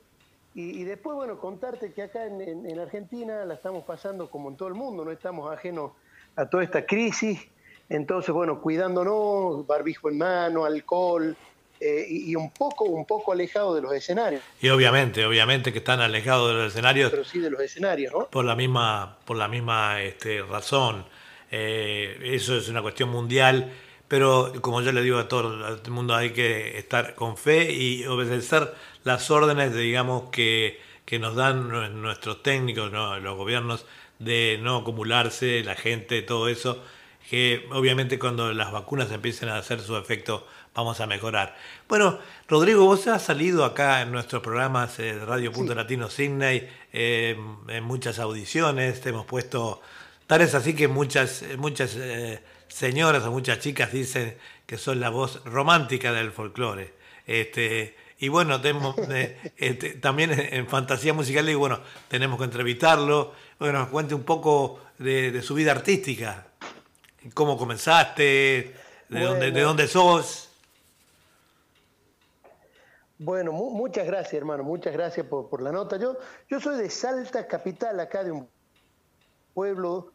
[0.54, 4.58] Y, después, bueno, contarte que acá en, en- en Argentina la estamos pasando como en
[4.58, 5.94] todo el mundo, no estamos ajenos
[6.36, 7.40] a toda esta crisis.
[7.88, 11.38] Entonces, bueno, cuidándonos, barbijo en mano, alcohol,
[11.82, 15.80] eh, y, y un poco, un poco alejado de los escenarios, Y obviamente, obviamente que
[15.80, 18.28] están alejados de los escenarios pero sí de los escenarios, ¿no?
[18.30, 21.06] por la misma, por la misma este, razón.
[21.50, 23.72] Eh, eso es una cuestión mundial,
[24.08, 28.06] pero como yo le digo a todo el mundo, hay que estar con fe y
[28.06, 28.74] obedecer
[29.04, 33.20] las órdenes, de, digamos, que, que nos dan nue- nuestros técnicos, ¿no?
[33.20, 33.86] los gobiernos,
[34.20, 36.82] de no acumularse, la gente, todo eso,
[37.30, 41.56] que obviamente cuando las vacunas empiecen a hacer su efecto vamos a mejorar.
[41.88, 46.68] Bueno, Rodrigo, vos has salido acá en nuestros programas eh, de Radio Punto Latino Sydney,
[46.94, 49.82] eh, en muchas audiciones, te hemos puesto,
[50.28, 54.96] tal es así que muchas, eh, muchas eh, señoras o muchas chicas dicen que sos
[54.96, 56.94] la voz romántica del folclore.
[57.28, 63.34] Este, y bueno, tenemos, eh, este, también en, fantasía musical, y bueno, tenemos que entrevistarlo,
[63.60, 66.48] bueno, nos cuente un poco de, de su vida artística,
[67.34, 68.76] cómo comenzaste,
[69.10, 69.68] de, dónde, de Bueno.
[69.68, 70.51] dónde sos.
[73.24, 75.98] Bueno, mu- muchas gracias, hermano, muchas gracias por, por la nota.
[75.98, 76.18] Yo,
[76.50, 78.48] yo soy de Salta, capital, acá de un
[79.54, 80.12] pueblo,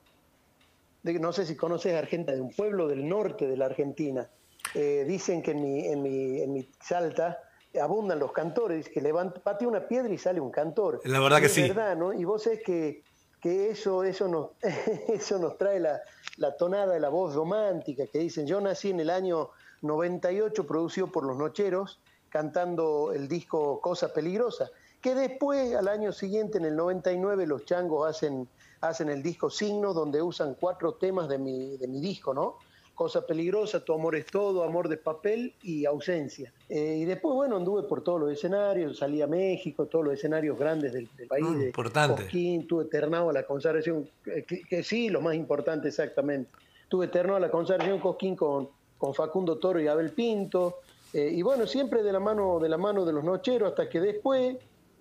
[1.03, 4.29] de, no sé si conoces Argentina, de un pueblo del norte de la Argentina.
[4.75, 7.39] Eh, dicen que en mi, en, mi, en mi Salta
[7.81, 11.01] abundan los cantores, que levanta, patea una piedra y sale un cantor.
[11.05, 11.63] La verdad Y que es sí.
[11.63, 12.13] verdad, ¿no?
[12.13, 13.03] Y vos sabés que,
[13.41, 14.51] que eso, eso, nos,
[15.09, 16.01] eso nos trae la,
[16.39, 19.51] la tonada de la voz romántica, que dicen, yo nací en el año
[19.83, 22.01] 98, producido por Los Nocheros,
[22.37, 24.71] cantando el disco Cosa Peligrosa,
[25.01, 28.47] que después, al año siguiente, en el 99, los changos hacen,
[28.83, 32.59] hacen el disco Signo, donde usan cuatro temas de mi, de mi disco, ¿no?
[32.95, 36.53] Cosa Peligrosa, Tu Amor es Todo, Amor de Papel y Ausencia.
[36.69, 40.59] Eh, y después, bueno, anduve por todos los escenarios, salí a México, todos los escenarios
[40.59, 41.47] grandes del, del país.
[41.49, 42.23] Ah, de importante.
[42.25, 46.51] Cosquín, tuve Ternado a la consagración, eh, que, que sí, lo más importante exactamente.
[46.89, 48.69] Tuve Ternado a la consagración Cosquín con,
[48.99, 50.81] con Facundo Toro y Abel Pinto.
[51.17, 54.01] Eh, y bueno, siempre de la mano de la mano de los nocheros, hasta que
[54.01, 54.57] después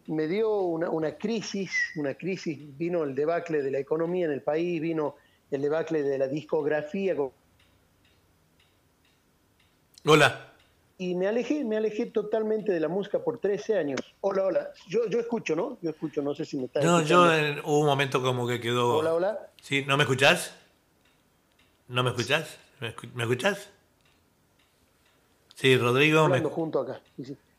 [0.07, 4.41] me dio una, una crisis, una crisis, vino el debacle de la economía en el
[4.41, 5.15] país, vino
[5.51, 7.15] el debacle de la discografía,
[10.07, 10.53] Hola.
[10.97, 13.99] y me alejé, me alejé totalmente de la música por 13 años.
[14.21, 14.69] Hola, hola.
[14.87, 15.77] Yo, yo escucho, ¿no?
[15.81, 18.59] Yo escucho, no sé si me estás No, yo en- hubo un momento como que
[18.61, 18.97] quedó...
[18.97, 19.49] Hola, hola.
[19.61, 19.83] ¿Sí?
[19.87, 20.53] ¿No me escuchás?
[21.87, 22.57] ¿No me escuchás?
[22.79, 23.69] ¿Me, escu- ¿me escuchás?
[25.55, 26.19] Sí, Rodrigo.
[26.19, 27.01] me- Hablando junto acá.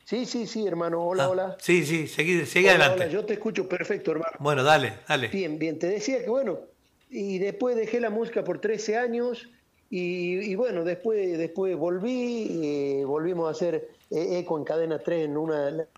[0.05, 0.47] Sí, sí.
[0.47, 1.03] Sí, hermano.
[1.03, 1.57] Hola, Ah, hola.
[1.59, 3.05] Sí, sí, seguí, seguí Hola, adelante.
[3.05, 4.37] hola, Yo te escucho perfecto, hermano.
[4.39, 5.29] Bueno, dale, dale.
[5.29, 5.79] Bien, bien.
[5.79, 6.61] Te decía que, bueno,
[7.09, 9.49] y después dejé la música por 13 años
[9.91, 15.25] y, y bueno, después, después volví, eh, volvimos a hacer eh, eco en cadena 3
[15.25, 15.89] en una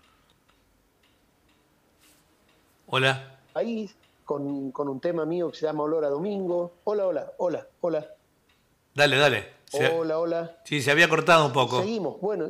[2.87, 3.39] Hola.
[3.53, 6.79] país con, con un tema mío que se llama Olor a Domingo.
[6.85, 8.07] Hola, hola, hola, hola,
[8.95, 9.45] Dale, dale.
[9.69, 10.57] Se- hola, hola.
[10.65, 11.79] Sí, se había cortado un poco.
[11.81, 12.49] Seguimos, bueno,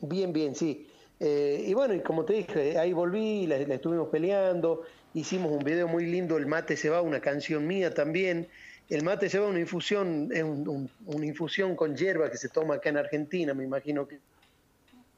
[0.00, 0.88] bien, bien, sí.
[1.20, 4.82] Eh, y bueno, y como te dije, ahí volví, la, la estuvimos peleando,
[5.14, 8.48] hicimos un video muy lindo, El mate se va, una canción mía también.
[8.88, 12.48] El mate se va, una infusión, es un- un- una infusión con hierba que se
[12.48, 14.18] toma acá en Argentina, me imagino que...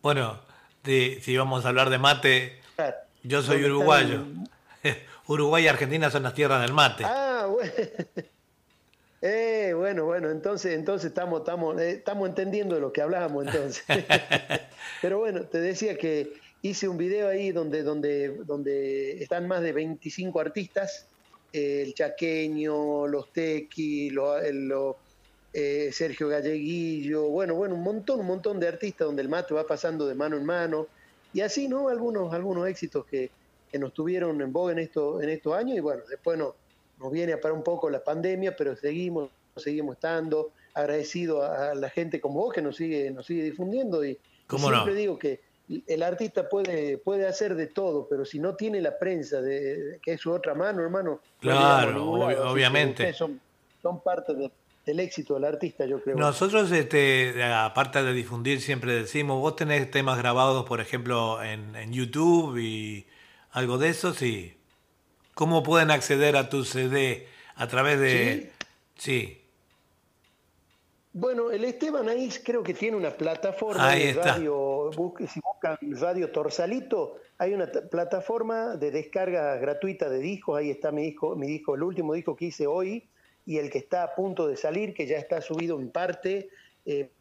[0.02, 0.40] Bueno,
[0.82, 2.58] de, si vamos a hablar de mate,
[3.22, 4.24] yo soy uruguayo.
[5.26, 7.04] Uruguay y Argentina son las tierras del mate.
[7.06, 7.70] Ah, bueno.
[9.22, 13.84] Eh, bueno, bueno, entonces, entonces estamos, estamos, eh, estamos entendiendo de lo que hablábamos entonces.
[15.02, 19.72] Pero bueno, te decía que hice un video ahí donde, donde, donde están más de
[19.72, 21.06] 25 artistas,
[21.52, 24.96] el Chaqueño, los Tequi, lo,
[25.52, 29.66] eh, Sergio Galleguillo, bueno, bueno, un montón, un montón de artistas donde el mate va
[29.66, 30.86] pasando de mano en mano.
[31.32, 31.88] Y así, ¿no?
[31.88, 33.30] Algunos, algunos éxitos que,
[33.70, 36.54] que nos tuvieron en voz en, esto, en estos años y bueno, después no,
[37.00, 41.88] nos viene a parar un poco la pandemia, pero seguimos, seguimos estando, agradecido a, la
[41.90, 45.40] gente como vos que nos sigue, nos sigue difundiendo y, siempre digo que
[45.86, 50.14] el artista puede, puede hacer de todo, pero si no tiene la prensa, de, que
[50.14, 51.20] es su otra mano, hermano.
[51.38, 53.12] Claro, obviamente.
[53.12, 53.40] Son,
[53.80, 54.34] son parte
[54.84, 56.16] del éxito del artista, yo creo.
[56.16, 61.92] Nosotros, este, aparte de difundir, siempre decimos, vos tenés temas grabados, por ejemplo, en, en
[61.92, 63.06] YouTube y
[63.52, 64.59] algo de eso, sí.
[65.40, 67.26] ¿Cómo pueden acceder a tu CD?
[67.54, 68.52] A través de...
[68.94, 69.40] Sí.
[71.14, 74.90] Bueno, el Esteban ahí creo que tiene una plataforma de radio,
[75.26, 81.04] si buscan Radio Torsalito, hay una plataforma de descarga gratuita de discos, ahí está mi
[81.04, 83.08] disco, mi disco, el último disco que hice hoy
[83.46, 86.50] y el que está a punto de salir, que ya está subido en parte,
[86.84, 87.12] eh,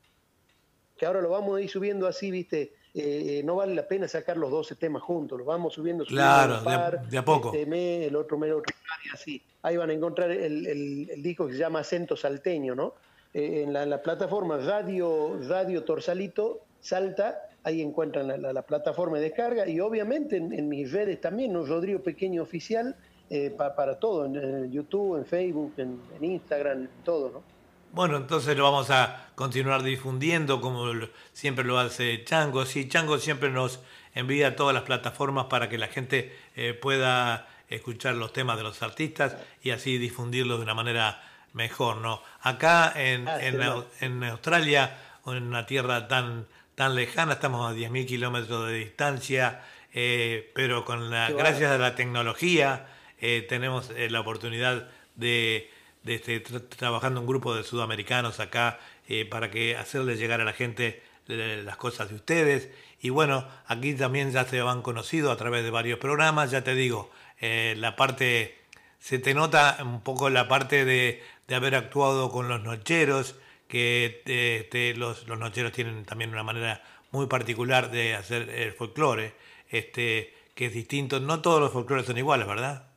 [0.98, 4.38] que ahora lo vamos a ir subiendo así, viste, eh, no vale la pena sacar
[4.38, 6.62] los 12 temas juntos, los vamos subiendo, claro,
[7.10, 7.54] de, a poco.
[7.54, 8.74] Este mes, el otro mes, otro
[9.06, 9.42] y así.
[9.62, 12.94] Ahí van a encontrar el, el, disco que se llama Acento Salteño, ¿no?
[13.34, 19.80] Eh, en, la, plataforma Radio, Radio Torsalito Salta, ahí encuentran la, plataforma de descarga y
[19.80, 21.66] obviamente en, mis redes también, ¿no?
[21.66, 22.96] Rodrigo Pequeño Oficial,
[23.30, 27.59] eh, para todo, en, YouTube, en Facebook, en, en Instagram, todo, ¿no?
[27.92, 30.86] Bueno, entonces lo vamos a continuar difundiendo como
[31.34, 32.66] siempre lo hace Chango.
[32.66, 33.80] Sí, Chango siempre nos
[34.14, 38.84] envía todas las plataformas para que la gente eh, pueda escuchar los temas de los
[38.84, 41.24] artistas y así difundirlos de una manera
[41.54, 42.22] mejor, ¿no?
[42.42, 48.68] Acá en, ah, en, Australia, en una tierra tan, tan lejana, estamos a 10.000 kilómetros
[48.68, 49.64] de distancia,
[49.94, 52.86] eh, pero con la, gracias a la tecnología
[53.20, 55.72] eh, tenemos la oportunidad de
[56.06, 61.04] este, trabajando un grupo de sudamericanos acá eh, para que hacerles llegar a la gente
[61.28, 62.70] eh, las cosas de ustedes.
[63.02, 66.74] Y bueno, aquí también ya se van conocido a través de varios programas, ya te
[66.74, 68.58] digo, eh, la parte,
[69.00, 73.36] se te nota un poco la parte de, de haber actuado con los nocheros,
[73.68, 79.34] que este, los, los, nocheros tienen también una manera muy particular de hacer el folclore,
[79.70, 81.20] este, que es distinto.
[81.20, 82.88] No todos los folclores son iguales, ¿verdad?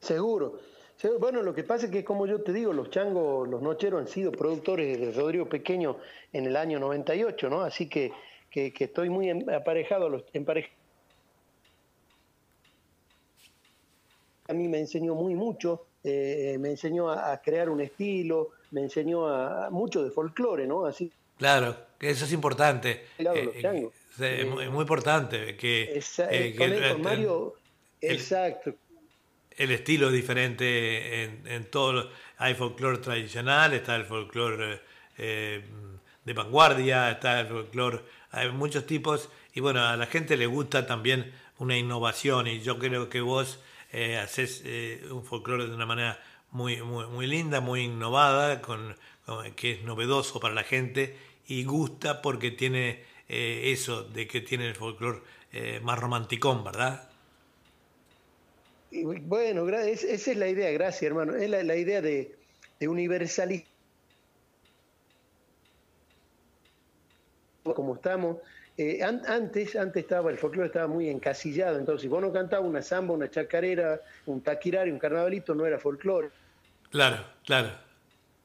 [0.00, 0.69] Seguro.
[1.18, 4.08] Bueno, lo que pasa es que, como yo te digo, los changos, los nocheros han
[4.08, 5.96] sido productores de Rodrigo Pequeño
[6.32, 7.62] en el año 98, ¿no?
[7.62, 8.12] Así que,
[8.50, 10.24] que, estoy muy aparejado, a los,
[14.48, 19.26] A mí me enseñó muy mucho, eh, me enseñó a, crear un estilo, me enseñó
[19.26, 20.84] a, mucho de folclore, ¿no?
[20.84, 21.10] Así.
[21.38, 23.06] Claro, que eso es importante.
[23.18, 23.86] Eh,
[24.18, 26.02] es muy, importante que,
[26.90, 27.54] con Mario,
[28.02, 28.74] exacto
[29.60, 32.10] el estilo es diferente en, en todo.
[32.38, 34.80] Hay folclore tradicional, está el folclore
[35.18, 35.62] eh,
[36.24, 38.00] de vanguardia, está el folclore,
[38.30, 39.28] hay muchos tipos.
[39.52, 43.60] Y bueno, a la gente le gusta también una innovación y yo creo que vos
[43.92, 46.18] eh, haces eh, un folclore de una manera
[46.52, 48.96] muy, muy, linda, muy innovada, con,
[49.56, 54.74] que es novedoso para la gente y gusta porque tiene eso de que tiene el
[54.74, 55.20] folclore
[55.82, 57.09] más romanticón, ¿verdad?
[59.22, 62.34] Bueno, esa es la idea, gracias hermano, es la, idea de,
[62.78, 63.70] de universalizar
[67.74, 68.38] como estamos.
[68.76, 72.80] Eh, antes, antes estaba, el folclore estaba muy encasillado, entonces si vos no cantabas una
[72.80, 76.30] samba, una chacarera, un taquirari, un carnavalito, no era folclore.
[76.90, 77.70] Claro, claro.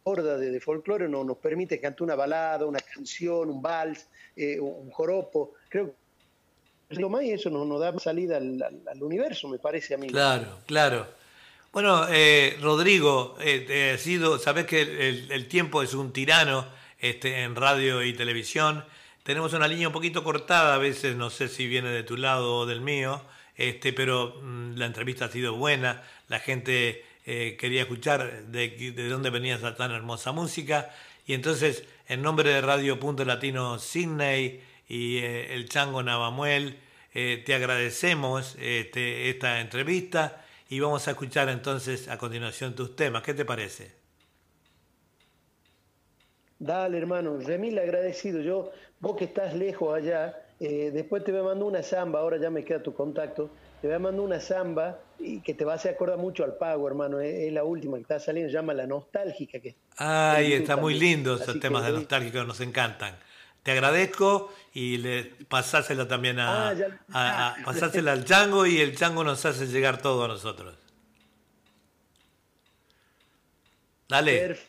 [0.03, 4.59] Horda de, de folclore no, nos permite cantar una balada, una canción, un vals, eh,
[4.59, 5.53] un joropo.
[5.69, 5.93] Creo que
[6.89, 10.07] lo más y eso nos da salida al, universo, me parece a mí.
[10.07, 11.07] Claro, claro.
[11.71, 16.65] Bueno, eh, Rodrigo, eh, sido, sabes que el, tiempo es un tirano
[16.99, 18.85] este, en radio y televisión.
[19.23, 22.59] Tenemos una línea un poquito cortada, a veces no sé si viene de tu lado
[22.59, 23.21] o del mío,
[23.57, 29.09] este, pero mm, la entrevista ha sido buena, la gente eh, quería escuchar de, de
[29.09, 30.93] dónde venía esa tan hermosa música.
[31.25, 36.79] Y entonces, en nombre de Radio Punto Latino Sydney, y eh, el Chango Navamuel.
[37.13, 43.23] Eh, te agradecemos este, esta entrevista y vamos a escuchar entonces a continuación tus temas.
[43.23, 43.93] ¿Qué te parece?
[46.59, 48.41] Dale, hermano, remil agradecido.
[48.41, 52.37] Yo, vos que estás lejos allá, eh, después te voy a mandar una samba, ahora
[52.37, 53.49] ya me queda tu contacto,
[53.81, 56.55] te voy a mandar una samba y que te va a hacer acordar mucho al
[56.55, 57.19] pago, hermano.
[57.19, 59.59] Es, la última que está saliendo, se llama La Nostálgica.
[59.59, 63.15] Que Ay, está muy lindo esos temas de nostálgica, nos encantan.
[63.65, 66.69] Te agradezco y le pasáselo también a,
[67.11, 70.75] ah, pasáselo al chango y el chango nos hace llegar todo a nosotros.
[74.07, 74.59] Dale.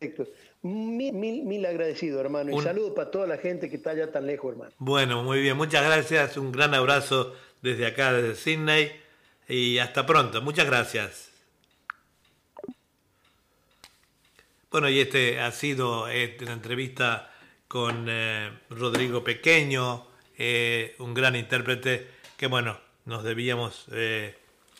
[0.00, 0.32] Perfecto.
[0.62, 2.50] Mil, mil, mil agradecido, hermano.
[2.50, 4.72] Y saludos para toda la gente que está allá tan lejos, hermano.
[4.78, 5.56] Bueno, muy bien.
[5.56, 6.36] Muchas gracias.
[6.36, 8.90] Un gran abrazo desde acá, desde Sydney.
[9.48, 10.42] Y hasta pronto.
[10.42, 11.30] Muchas gracias.
[14.72, 17.29] Bueno, y este ha sido este, una entrevista
[17.70, 20.04] con eh, Rodrigo Pequeño,
[20.36, 24.36] eh, un gran intérprete, que bueno, nos debíamos eh,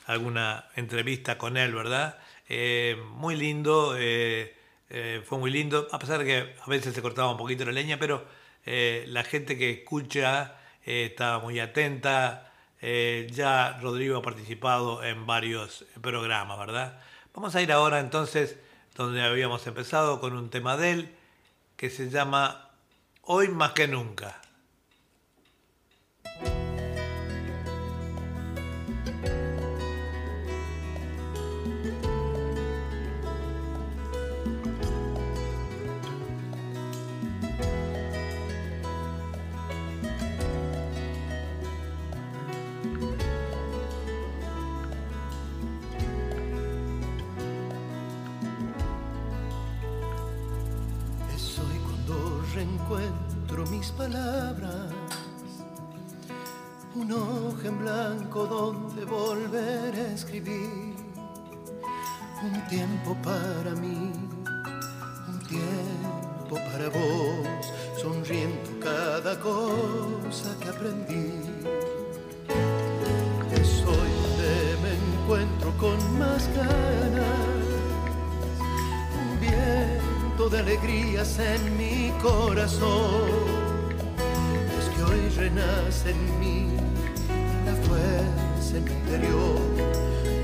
[0.07, 2.19] alguna entrevista con él, ¿verdad?
[3.15, 7.65] muy lindo fue muy lindo, a pesar de que a veces se cortaba un poquito
[7.65, 8.25] la leña, pero
[8.65, 12.51] la gente que escucha estaba muy atenta.
[12.81, 17.01] ya Rodrigo ha participado en varios programas, ¿verdad?
[17.35, 18.59] Vamos a ir ahora entonces
[18.97, 21.15] donde habíamos empezado con un tema de él
[21.77, 22.70] que se llama
[23.32, 24.40] Hoy más que nunca.
[53.97, 54.91] Palabras,
[56.97, 60.95] un hoja en blanco donde volver a escribir,
[62.43, 64.12] un tiempo para mí,
[65.29, 67.67] un tiempo para vos,
[68.01, 71.80] sonriendo cada cosa que aprendí.
[80.61, 83.61] Alegrías en mi corazón
[85.41, 86.66] renace en mí
[87.65, 89.59] la fuerza interior.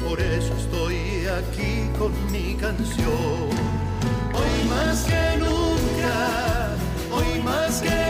[0.08, 3.50] Por eso estoy aquí con mi canción.
[4.38, 6.76] Hoy más que nunca,
[7.12, 8.05] hoy más que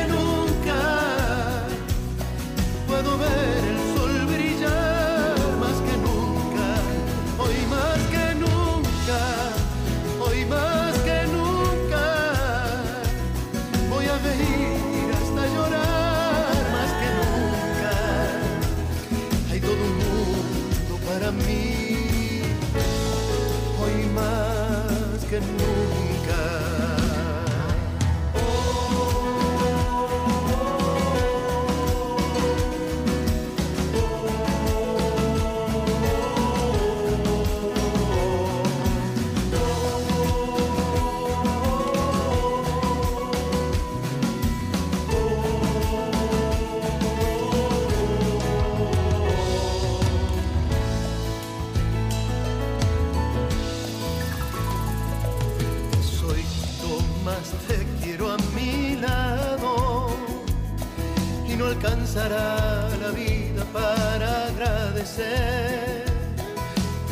[65.17, 66.05] agradecer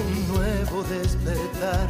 [0.07, 1.89] un nuevo despertar,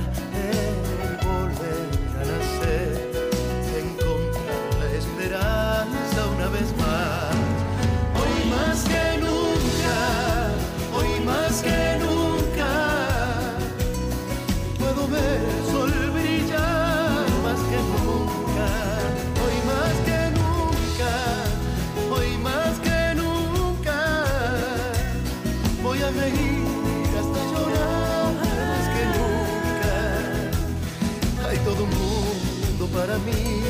[33.15, 33.62] para mí,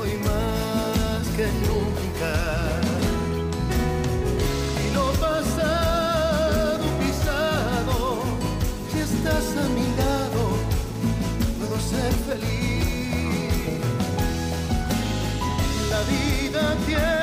[0.00, 2.32] hoy más que nunca.
[4.82, 8.22] Y lo pasado pisado,
[8.92, 10.42] si estás a mi lado,
[11.58, 13.80] puedo ser feliz.
[15.90, 17.17] La vida tiende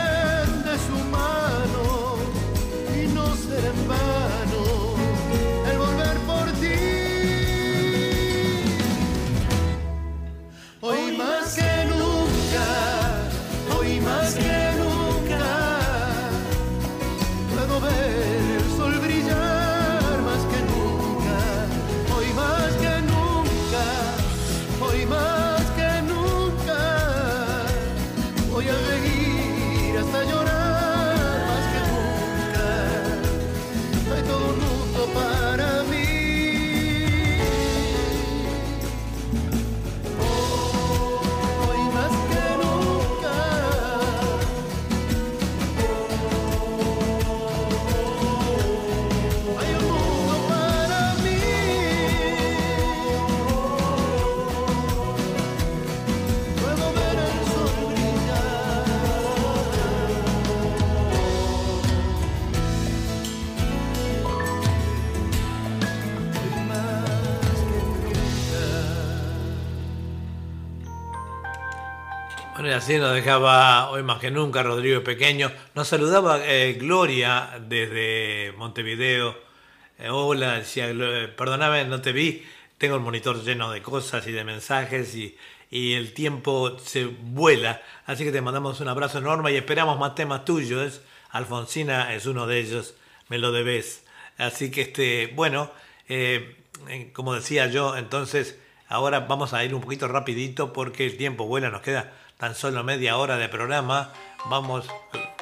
[72.76, 75.50] así nos dejaba hoy más que nunca Rodrigo Pequeño.
[75.76, 79.38] Nos saludaba eh, Gloria desde Montevideo.
[79.98, 80.88] Eh, hola, decía,
[81.38, 82.46] perdóname, no te vi.
[82.78, 85.38] Tengo el monitor lleno de cosas y de mensajes y,
[85.72, 87.82] y el tiempo se vuela.
[88.06, 91.02] Así que te mandamos un abrazo enorme y esperamos más temas tuyos.
[91.30, 92.96] Alfonsina es uno de ellos,
[93.30, 94.04] me lo debes.
[94.38, 95.72] Así que, este, bueno,
[96.10, 96.58] eh,
[97.14, 101.70] como decía yo, entonces ahora vamos a ir un poquito rapidito porque el tiempo vuela,
[101.70, 104.12] nos queda tan solo media hora de programa.
[104.46, 104.88] Vamos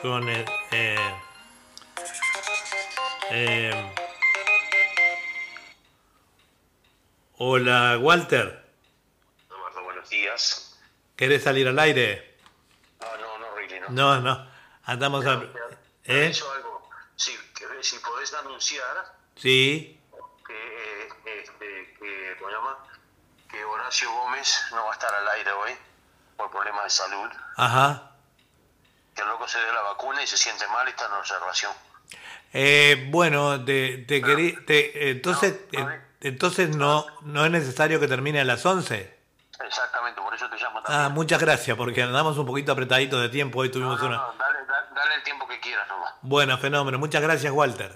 [0.02, 0.46] con el...
[0.72, 0.98] eh,
[3.32, 3.94] eh,
[7.38, 8.64] hola, Walter.
[9.50, 10.80] Eduardo, buenos días.
[11.16, 12.38] ¿Querés salir al aire?
[13.02, 13.90] No, no, no, really, no.
[13.90, 14.48] No, no.
[14.86, 15.44] Andamos a...
[16.06, 16.34] ¿Eh?
[16.56, 16.90] Algo.
[17.16, 20.00] Sí, que, si podés anunciar Sí.
[20.46, 22.78] que, eh, este, que, ¿cómo llama?
[23.50, 25.72] Que Horacio Gómez no va a estar al aire hoy
[26.38, 27.30] por problemas de salud.
[27.58, 28.12] Ajá.
[29.16, 31.72] Que el loco se dio la vacuna y se siente mal y está en observación.
[32.54, 38.08] Eh, bueno, te, te querí- te- entonces, No, no, entonces no, no es necesario que
[38.08, 39.18] termine a las 11.
[39.60, 41.06] Exactamente, por eso te llamo también.
[41.06, 43.60] Ah, muchas gracias, porque andamos un poquito apretaditos de tiempo.
[43.60, 44.18] Hoy no, tuvimos no, una...
[44.18, 46.14] no, dale, da- dale el tiempo que quieras nomás.
[46.22, 46.98] Bueno, fenómeno.
[47.00, 47.96] Muchas gracias, Walter.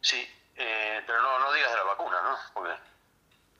[0.00, 0.26] Sí,
[0.56, 2.36] eh, pero no, no digas de la vacuna, ¿no?
[2.54, 2.72] Porque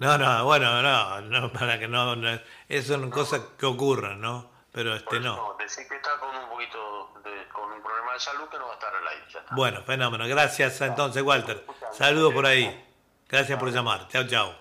[0.00, 2.40] No, no, bueno, no, no para que no, no
[2.70, 4.50] eso son cosas que ocurran, ¿no?
[4.72, 5.56] Pero este eso no.
[5.58, 8.70] decir que está con un poquito, de, con un problema de salud que no va
[8.70, 9.24] a estar al aire.
[9.30, 9.54] Ya está.
[9.54, 10.26] Bueno, fenómeno.
[10.26, 11.66] Gracias entonces, Walter.
[11.92, 12.82] Saludos por ahí.
[13.28, 14.08] Gracias por llamar.
[14.08, 14.54] Chao, chao.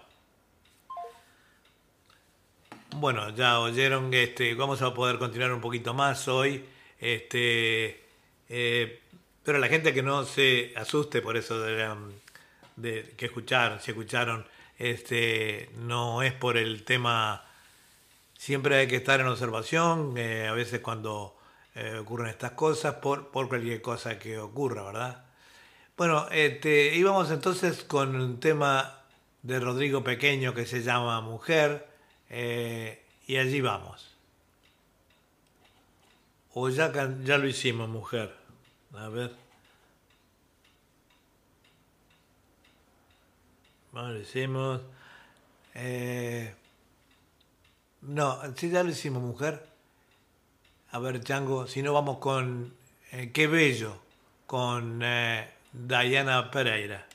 [2.98, 6.68] Bueno, ya oyeron que este, vamos a poder continuar un poquito más hoy.
[7.00, 8.06] Este,
[8.50, 9.04] eh,
[9.42, 11.96] pero la gente que no se asuste por eso de,
[12.76, 14.46] de que escucharon, si escucharon,
[14.80, 17.46] este, no es por el tema.
[18.36, 21.38] Siempre hay que estar en observación, eh, a veces cuando
[21.76, 25.26] eh, ocurren estas cosas, por, por cualquier cosa que ocurra, ¿verdad?
[25.98, 29.02] Bueno, este, íbamos entonces con un tema
[29.44, 31.86] de Rodrigo Pequeño que se llama Mujer,
[32.30, 34.16] eh, y allí vamos.
[36.54, 36.92] O ya,
[37.24, 38.34] ya lo hicimos, Mujer.
[38.94, 39.49] A ver.
[43.92, 44.82] Bueno, lo hicimos.
[45.74, 46.54] Eh,
[48.02, 49.68] no, sí, ya lo hicimos, Mujer.
[50.92, 52.74] A ver, Chango, si no vamos con
[53.12, 54.00] eh, Qué Bello,
[54.46, 57.06] con eh, Diana Pereira.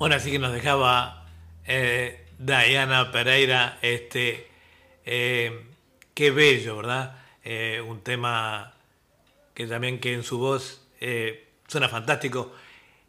[0.00, 1.26] Bueno, así que nos dejaba
[1.66, 4.48] eh, Diana Pereira, este,
[5.04, 5.66] eh,
[6.14, 7.18] qué bello, ¿verdad?
[7.44, 8.72] Eh, un tema
[9.52, 10.86] que también que en su voz
[11.68, 12.54] suena fantástico.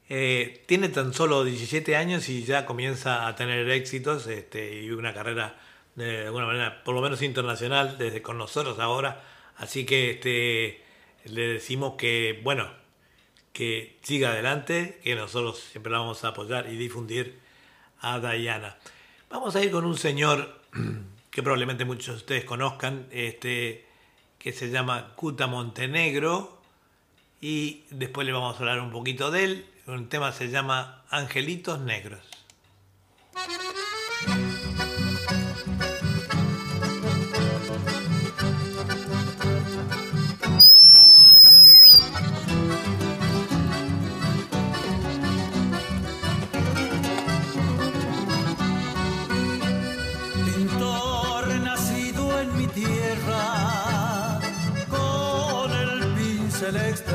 [0.10, 5.56] tiene tan solo 17 años y ya comienza a tener éxitos este, y una carrera
[5.96, 9.24] de alguna manera, por lo menos internacional, desde con nosotros ahora.
[9.56, 10.84] Así que este,
[11.24, 12.81] le decimos que, bueno,
[13.54, 17.40] que siga adelante, que nosotros siempre la vamos a apoyar y difundir
[18.00, 18.78] a Diana.
[19.30, 20.62] Vamos a ir con un señor
[21.32, 23.86] que probablemente muchos de ustedes conozcan, este,
[24.40, 26.62] que se llama Cuta Montenegro,
[27.42, 29.66] y después le vamos a hablar un poquito de él.
[29.88, 32.22] Un tema se llama Angelitos Negros.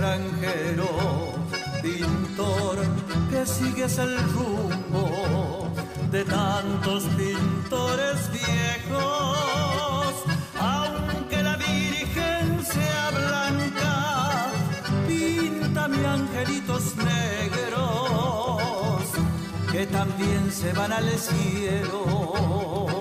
[0.06, 0.88] Extranjero,
[1.82, 2.76] pintor
[3.30, 5.68] que sigues el rumbo
[6.10, 10.14] de tantos pintores viejos,
[10.60, 14.52] aunque la Virgen sea blanca,
[15.08, 17.82] pinta mi angelitos negros
[19.72, 22.95] que también se van al cielo.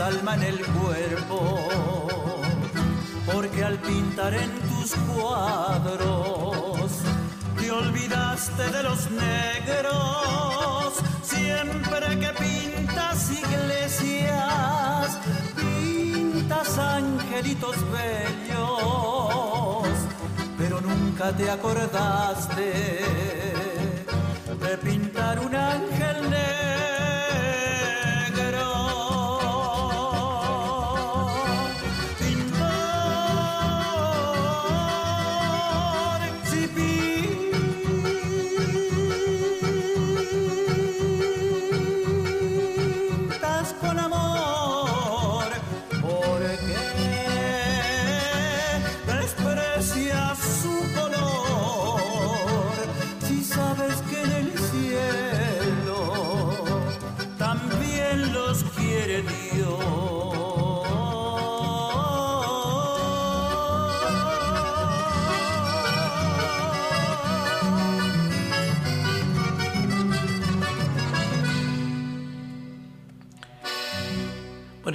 [0.00, 1.58] Alma en el cuerpo,
[3.26, 6.90] porque al pintar en tus cuadros
[7.58, 15.18] te olvidaste de los negros, siempre que pintas iglesias,
[15.56, 18.68] pintas angelitos bellos,
[20.56, 22.72] pero nunca te acordaste
[24.60, 26.59] de pintar un ángel negro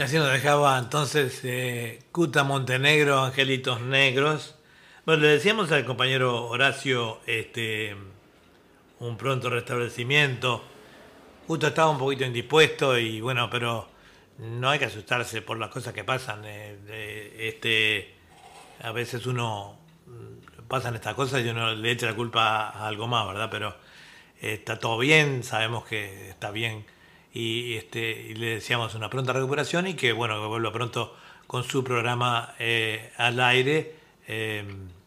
[0.05, 4.53] así nos dejaba entonces eh, Cuta Montenegro, Angelitos Negros.
[5.03, 7.95] Bueno, le decíamos al compañero Horacio este,
[8.99, 10.63] un pronto restablecimiento.
[11.47, 13.89] Justo estaba un poquito indispuesto y bueno, pero
[14.37, 16.43] no hay que asustarse por las cosas que pasan.
[16.45, 18.13] Eh, este,
[18.83, 23.07] a veces uno mm, pasan estas cosas y uno le echa la culpa a algo
[23.07, 23.49] más, ¿verdad?
[23.49, 23.69] Pero
[24.39, 26.85] eh, está todo bien, sabemos que está bien
[27.35, 31.15] y, este, le deseamos una pronta recuperación y que bueno que vuelva pronto
[31.47, 33.93] con su programa eh, al aire,
[34.27, 34.65] eh,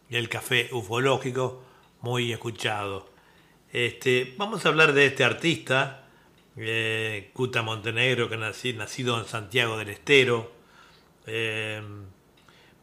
[0.09, 1.63] el café ufológico,
[2.01, 3.09] muy escuchado.
[3.73, 6.05] Este, vamos a hablar de este artista,
[6.55, 7.31] eh,
[7.63, 10.51] Montenegro, que nací, nacido en Santiago del Estero,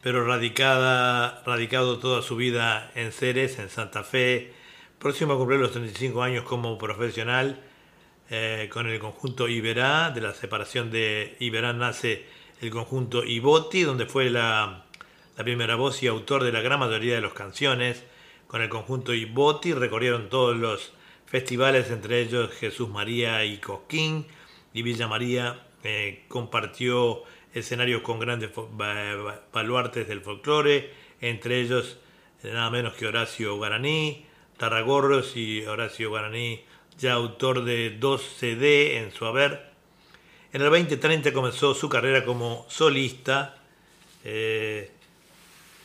[0.01, 4.53] pero radicada, radicado toda su vida en Ceres, en Santa Fe,
[4.99, 7.61] próximo a cumplir los 35 años como profesional
[8.29, 10.11] eh, con el conjunto Iberá.
[10.11, 12.25] De la separación de Iberá nace
[12.61, 14.85] el conjunto Iboti, donde fue la,
[15.35, 18.03] primera voz y autor de la gran mayoría de las canciones.
[18.47, 20.93] Con el conjunto Iboti recorrieron todos los
[21.25, 24.25] festivales, entre ellos Jesús María y Cosquín
[24.73, 27.23] y Villa María eh, compartió
[27.53, 28.51] escenarios con grandes
[29.53, 30.91] baluartes del folclore,
[31.21, 31.97] entre ellos
[32.43, 34.25] nada menos que Horacio Guaraní,
[34.57, 36.61] Tarragorros y Horacio Guaraní,
[36.97, 39.71] ya autor de dos CD en su haber.
[40.51, 43.57] En el 2030 comenzó su carrera como solista
[44.23, 44.91] eh,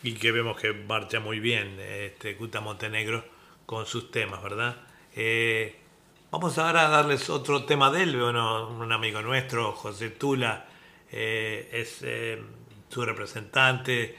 [0.03, 3.25] y que vemos que marcha muy bien este Cuta Montenegro
[3.67, 4.77] con sus temas, ¿verdad?
[5.15, 5.77] Eh,
[6.31, 10.67] vamos ahora a darles otro tema de él, bueno, un amigo nuestro, José Tula,
[11.11, 12.05] eh, es
[12.89, 14.17] su representante,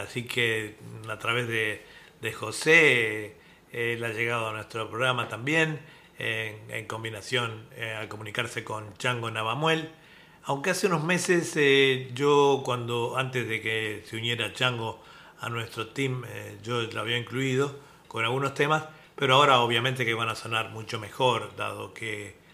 [0.00, 0.76] así que
[1.08, 1.84] a través de,
[2.20, 3.36] de José
[3.72, 5.80] él ha llegado a nuestro programa también,
[6.18, 9.90] en, combinación eh, al comunicarse con Chango Navamuel.
[10.44, 15.02] Aunque hace unos meses eh, yo cuando, antes de que se uniera Chango
[15.40, 17.78] a nuestro team, eh, yo lo había incluido
[18.08, 18.84] con algunos temas,
[19.16, 22.44] pero ahora obviamente que van a sonar mucho mejor, dado que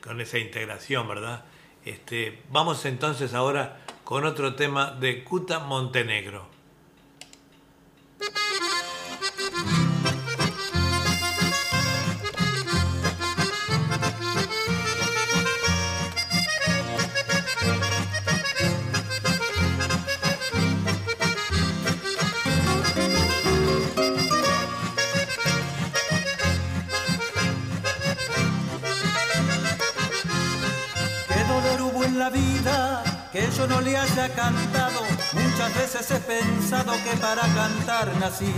[0.00, 1.44] con esa integración, ¿verdad?
[1.84, 6.46] Este, vamos entonces ahora con otro tema de Cuta Montenegro.
[33.34, 35.00] Que yo no le haya cantado.
[35.32, 38.54] Muchas veces he pensado que para cantar nací.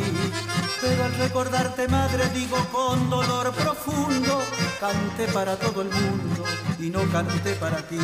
[0.83, 4.43] Pero al recordarte, madre, digo con dolor profundo,
[4.79, 6.45] canté para todo el mundo
[6.79, 7.99] y no canté para ti.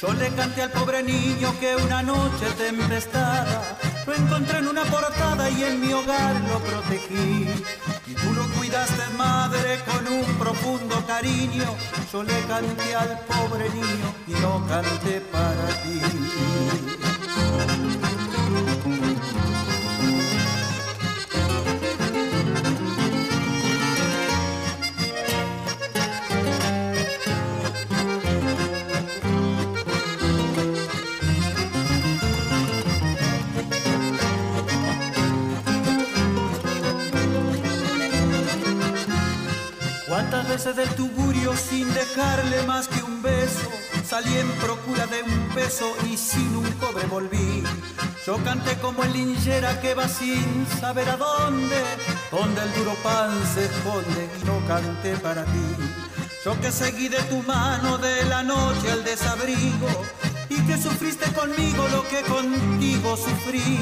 [0.00, 3.76] Yo le canté al pobre niño que una noche tempestada
[4.06, 7.48] lo encontré en una portada y en mi hogar lo protegí.
[9.16, 11.76] Madre, con un profundo cariño.
[12.12, 17.11] Yo le canté al pobre niño y no canté para ti.
[40.52, 43.70] Veces del tugurio sin dejarle más que un beso.
[44.04, 47.62] Salí en procura de un peso y sin un cobre volví.
[48.26, 51.80] Yo canté como el linchera que va sin saber a dónde,
[52.30, 55.68] donde el duro pan se esconde y no canté para ti.
[56.44, 59.88] Yo que seguí de tu mano de la noche al desabrigo
[60.56, 63.78] y que sufriste conmigo lo que contigo sufrí.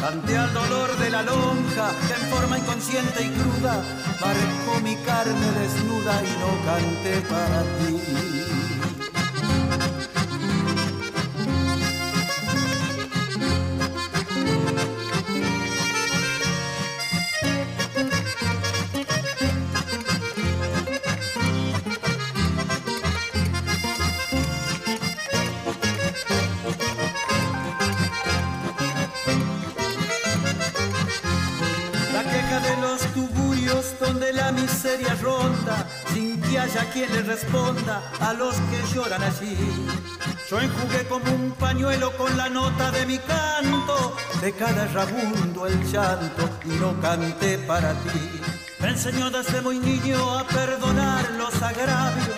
[0.00, 3.82] Canté al dolor de la lonja en forma inconsciente y cruda
[4.20, 8.55] marcó mi carne desnuda y no canté para ti.
[36.58, 39.56] Haya quien le responda a los que lloran allí.
[40.48, 45.82] Yo enjugué como un pañuelo con la nota de mi canto, de cada rabundo el
[45.90, 48.40] llanto y no canté para ti.
[48.78, 52.28] Me enseñó desde muy niño a perdonar los agravios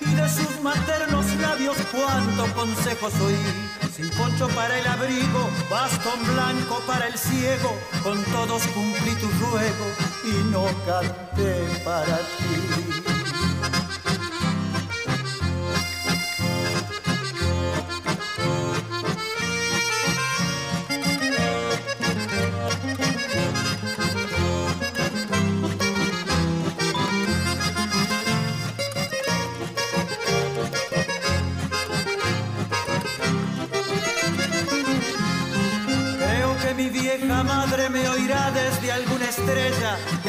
[0.00, 6.80] y de sus maternos labios cuánto consejos oí sin poncho para el abrigo, bastón blanco
[6.86, 9.86] para el ciego, con todos cumplí tu ruego
[10.24, 13.01] y no canté para ti.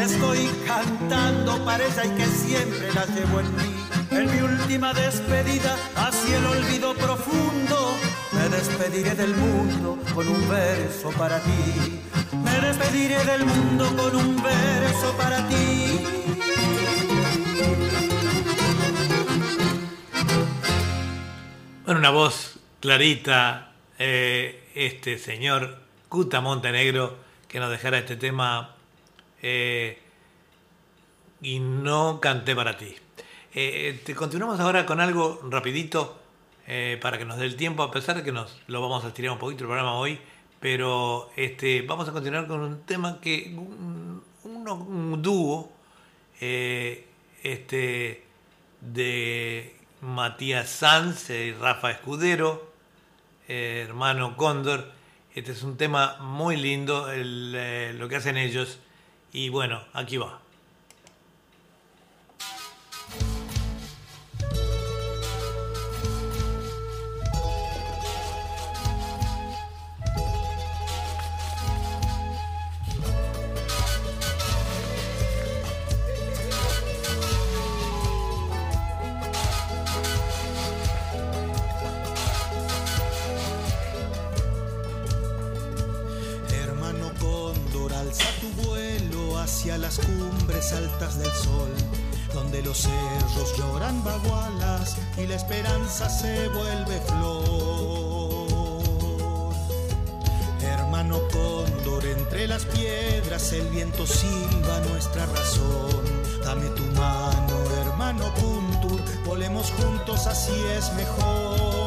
[0.03, 3.75] Estoy cantando para ella y que siempre la llevo en mí.
[4.11, 7.95] En mi última despedida hacia el olvido profundo,
[8.34, 12.01] me despediré del mundo con un verso para ti.
[12.43, 15.99] Me despediré del mundo con un verso para ti.
[21.85, 27.17] Bueno, una voz clarita, eh, este señor Cuta Montenegro,
[27.47, 28.73] que nos dejará este tema
[29.44, 29.99] eh,
[31.41, 32.95] y no canté para ti.
[33.53, 36.20] Eh, te continuamos ahora con algo rapidito.
[36.68, 39.10] eh, para que nos dé el tiempo, a pesar de que nos lo vamos a
[39.10, 40.20] estirar un poquito el programa hoy,
[40.60, 45.72] pero este, vamos a continuar con un tema que un, dúo
[46.40, 47.07] eh,
[47.44, 48.24] este,
[48.82, 52.72] de Matías Sanz y Rafa Escudero,
[53.48, 54.91] eh, hermano Cóndor.
[55.36, 58.80] Este es un tema muy lindo, lo que hacen ellos.
[59.34, 60.43] Y bueno, aquí va.
[90.72, 91.69] Altas del sol,
[92.34, 98.44] donde los cerros lloran bagualas y la esperanza se vuelve flor.
[100.61, 106.03] Hermano cóndor, entre las piedras el viento silba nuestra razón.
[106.44, 111.84] Dame tu mano, hermano Puntur, volemos juntos, así es mejor.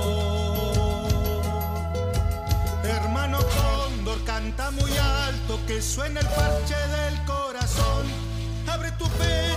[2.85, 7.26] Hermano cóndor, canta muy alto, que suene el parche del
[9.19, 9.56] Abre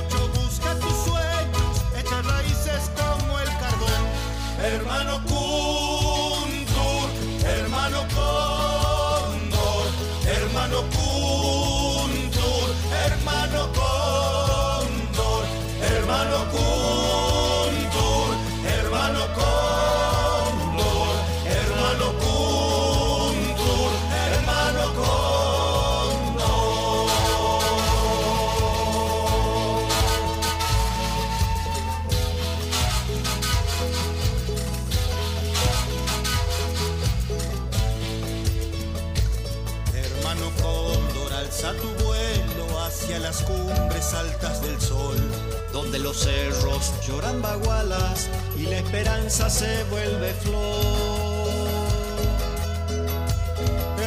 [46.10, 51.62] los cerros lloran bagualas y la esperanza se vuelve flor.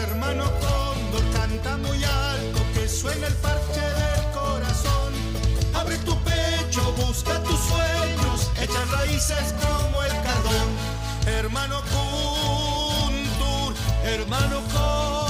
[0.05, 5.13] Hermano cóndor, canta muy alto, que suene el parche del corazón.
[5.75, 10.69] Abre tu pecho, busca tus sueños, echa raíces como el cardón.
[11.39, 15.22] Hermano Kuntur, hermano Cóndor,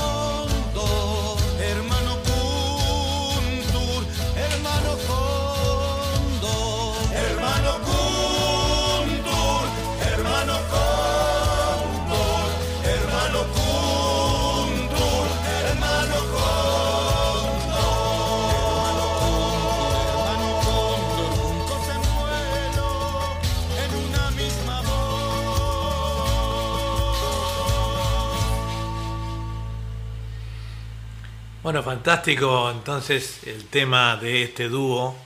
[31.73, 35.17] Bueno, fantástico entonces el tema de este dúo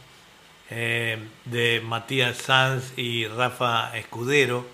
[0.70, 4.64] eh, de Matías Sanz y Rafa Escudero,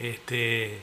[0.00, 0.82] este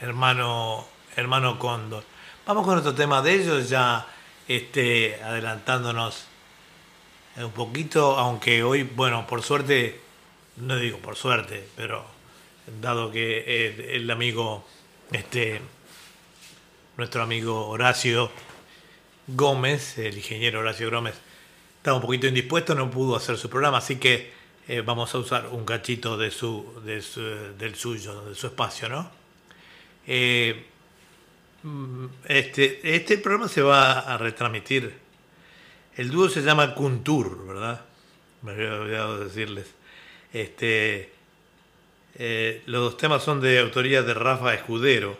[0.00, 0.84] hermano,
[1.14, 2.02] hermano Cóndor.
[2.44, 4.04] Vamos con otro tema de ellos, ya
[4.48, 6.24] este, adelantándonos
[7.36, 10.00] un poquito, aunque hoy, bueno, por suerte,
[10.56, 12.04] no digo por suerte, pero
[12.80, 14.66] dado que el, el amigo,
[15.12, 15.60] este,
[16.96, 18.32] nuestro amigo Horacio,
[19.28, 21.14] Gómez, el ingeniero Horacio Gómez,
[21.78, 24.32] estaba un poquito indispuesto, no pudo hacer su programa, así que
[24.68, 27.20] eh, vamos a usar un cachito de su, de su-
[27.58, 29.10] del suyo, de su espacio, ¿no?
[30.06, 30.64] Eh,
[31.62, 34.94] mm, este, este programa se va a retransmitir.
[35.96, 37.82] El dúo se llama Kuntur, ¿verdad?
[38.42, 39.66] Me había olvidado decirles.
[40.32, 41.12] Este,
[42.16, 45.18] eh, los dos temas son de autoría de Rafa Escudero.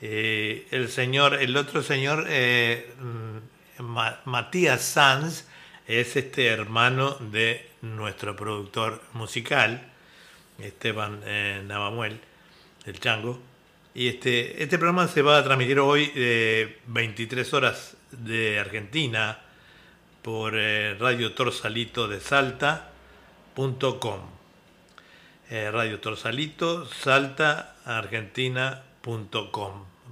[0.00, 2.92] Eh, el señor, el otro señor, eh,
[3.78, 5.44] Ma- Matías Sanz,
[5.86, 9.90] es este hermano de nuestro productor musical,
[10.58, 12.20] Esteban eh, Navamuel,
[12.84, 13.40] el Chango.
[13.94, 19.40] Y este, este programa se va a transmitir hoy de 23 horas de Argentina
[20.22, 24.20] por eh, Radio Torsalito de Salta.com.
[25.50, 27.76] Eh, Radio Torsalito, Salta,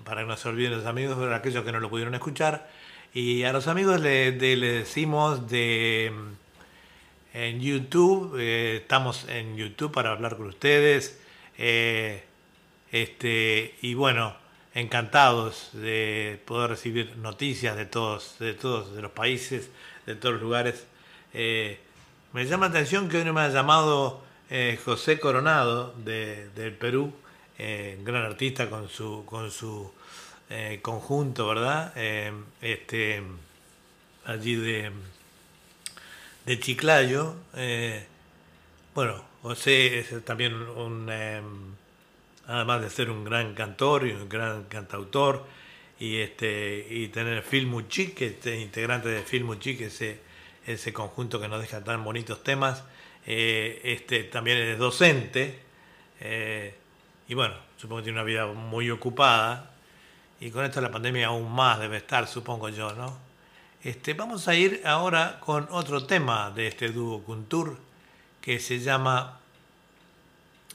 [0.04, 2.70] Para que no se olviden los amigos, para aquellos que no lo pudieron escuchar.
[3.12, 6.12] Y a los amigos le, de- le decimos de
[7.34, 11.20] en YouTube, eh, estamos en YouTube para hablar con ustedes.
[11.58, 12.24] eh,
[12.92, 14.34] este, y bueno,
[14.74, 19.68] encantados de poder recibir noticias de todos, de todos de los países,
[20.06, 20.86] de todos los lugares.
[21.34, 21.78] Eh,
[22.32, 24.22] me llama la atención que hoy me ha llamado
[24.84, 27.12] José Coronado de, del Perú,
[27.58, 29.92] eh, gran artista con su, con su
[30.50, 31.92] eh, conjunto, ¿verdad?
[31.96, 33.22] Eh, este,
[34.24, 34.90] allí de,
[36.44, 37.36] de Chiclayo.
[38.94, 41.10] Bueno, José es también un,
[42.46, 45.44] además de ser un gran cantor y un gran cantautor,
[45.98, 50.20] y este y tener Filmuchi, que este integrante de que ese,
[50.66, 52.84] ese conjunto que nos deja tan bonitos temas,
[53.26, 55.58] este también es docente,
[57.28, 59.70] y bueno, supongo que tiene una vida muy ocupada,
[60.40, 63.16] y con esto la pandemia aún más debe estar, supongo yo, ¿no?
[63.82, 67.78] Este, vamos a ir ahora con otro tema de este dúo Kuntur
[68.40, 69.38] que se llama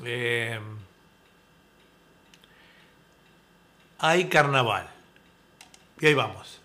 [0.05, 0.59] eh,
[3.99, 4.89] Hay Carnaval.
[5.99, 6.60] Y ahí vamos.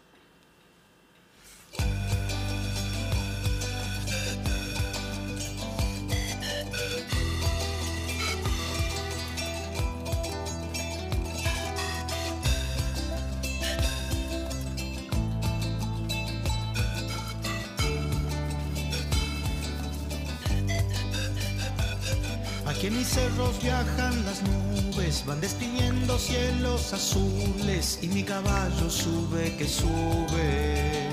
[23.06, 31.08] Cerros viajan las nubes, van despidiendo cielos azules y mi caballo sube que sube.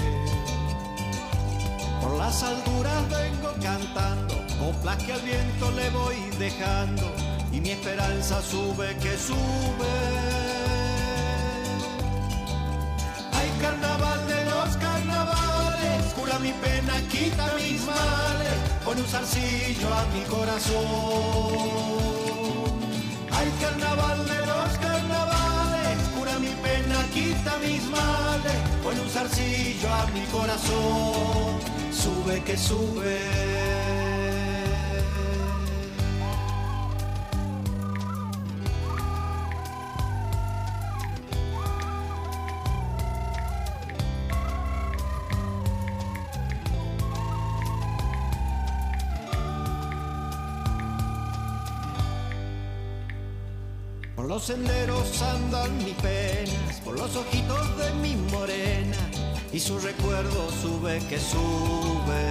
[2.01, 7.11] Por las alturas vengo cantando, coplas que al viento le voy dejando
[7.51, 9.93] y mi esperanza sube que sube.
[13.33, 20.05] Hay carnaval de los carnavales, cura mi pena, quita mis males, pone un zarcillo a
[20.13, 20.73] mi corazón.
[23.31, 30.05] Hay carnaval de los carnavales, cura mi pena, quita mis males, pone un zarcillo a
[30.07, 31.59] mi corazón.
[31.91, 34.02] Sube que sube.
[54.43, 58.97] Senderos andan mis penas, por los ojitos de mi morena,
[59.53, 62.25] y su recuerdo sube que sube.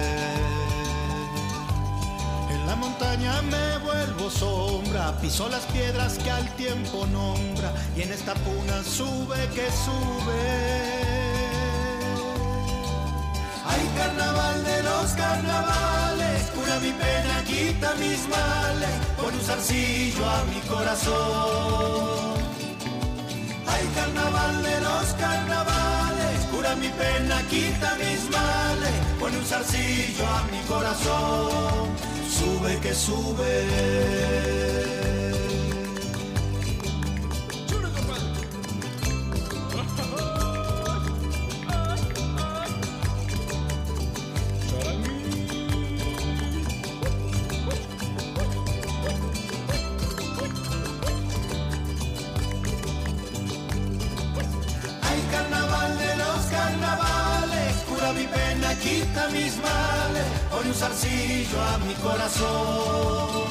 [2.51, 8.11] En la montaña me vuelvo sombra, piso las piedras que al tiempo nombra, y en
[8.11, 10.93] esta puna sube que sube.
[13.65, 16.12] Hay carnaval de los carnavales,
[16.51, 22.33] cura mi pena, quita mis males, pone un zarcillo a mi corazón.
[23.67, 30.43] Hay carnaval de los carnavales, cura mi pena, quita mis males, pone un zarcillo a
[30.51, 31.89] mi corazón.
[32.29, 35.12] Sube que sube.
[61.43, 63.43] Zarcillo a mi corazón.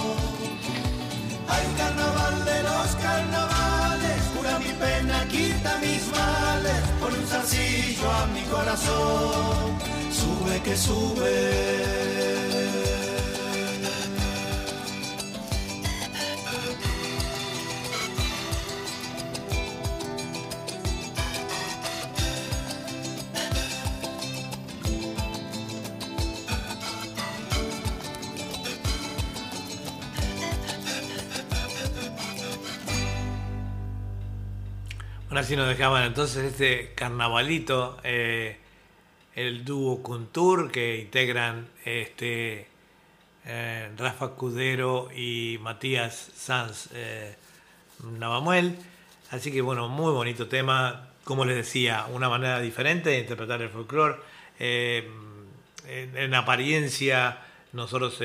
[1.48, 8.27] Hay carnaval de los carnavales, cura mi pena, quita mis males, pone un zarcillo a
[8.27, 9.78] mi corazón.
[10.10, 12.11] Sube que sube.
[35.43, 38.59] Bueno, así nos dejaban entonces este carnavalito, eh,
[39.35, 42.69] el dúo Kuntur que integran este
[43.44, 47.35] eh, Rafa Cudero y Matías Sanz eh,
[48.20, 48.78] Navamuel.
[49.32, 53.69] Así que bueno, muy bonito tema, como les decía, una manera diferente de interpretar el
[53.69, 54.19] folclore.
[54.60, 55.09] En,
[55.89, 57.39] en apariencia,
[57.73, 58.20] nosotros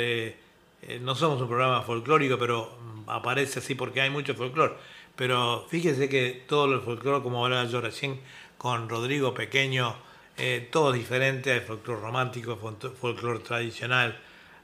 [1.02, 2.78] no somos un programa folclórico, pero
[3.08, 4.76] aparece así porque hay mucho folclore.
[5.18, 8.20] Pero fíjese que todo el folclore, como hablaba yo recién
[8.58, 9.96] con Rodrigo Pequeño,
[10.38, 11.52] eh, todo diferente.
[11.52, 14.18] Hay folclore romántico, fol- folclore tradicional,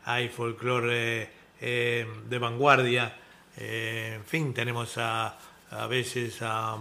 [0.06, 3.18] hay folclore eh, de vanguardia.
[3.58, 5.38] eh, en fin, tenemos a,
[5.72, 6.78] a veces a,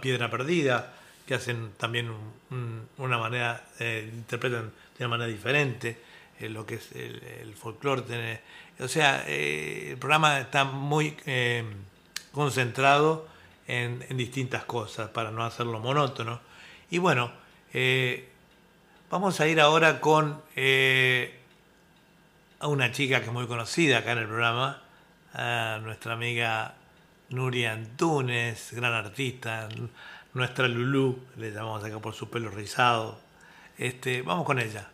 [0.00, 0.94] Piedra Perdida,
[1.26, 5.98] que hacen también un- un- una manera, eh, interpretan de una manera diferente.
[6.40, 8.40] lo que es el, el folclore.
[8.80, 11.14] O sea, el programa está muy
[12.32, 13.28] concentrado
[13.66, 16.40] en, distintas cosas para no hacerlo monótono.
[16.90, 17.30] Y bueno,
[19.10, 20.42] vamos a ir ahora con
[22.62, 24.80] a una chica que es muy conocida acá en el programa,
[25.34, 26.76] a nuestra amiga
[27.30, 29.68] Nuria Antunes, gran artista,
[30.32, 33.18] nuestra Lulú, le llamamos acá por su pelo rizado.
[33.78, 34.91] Este, vamos con ella.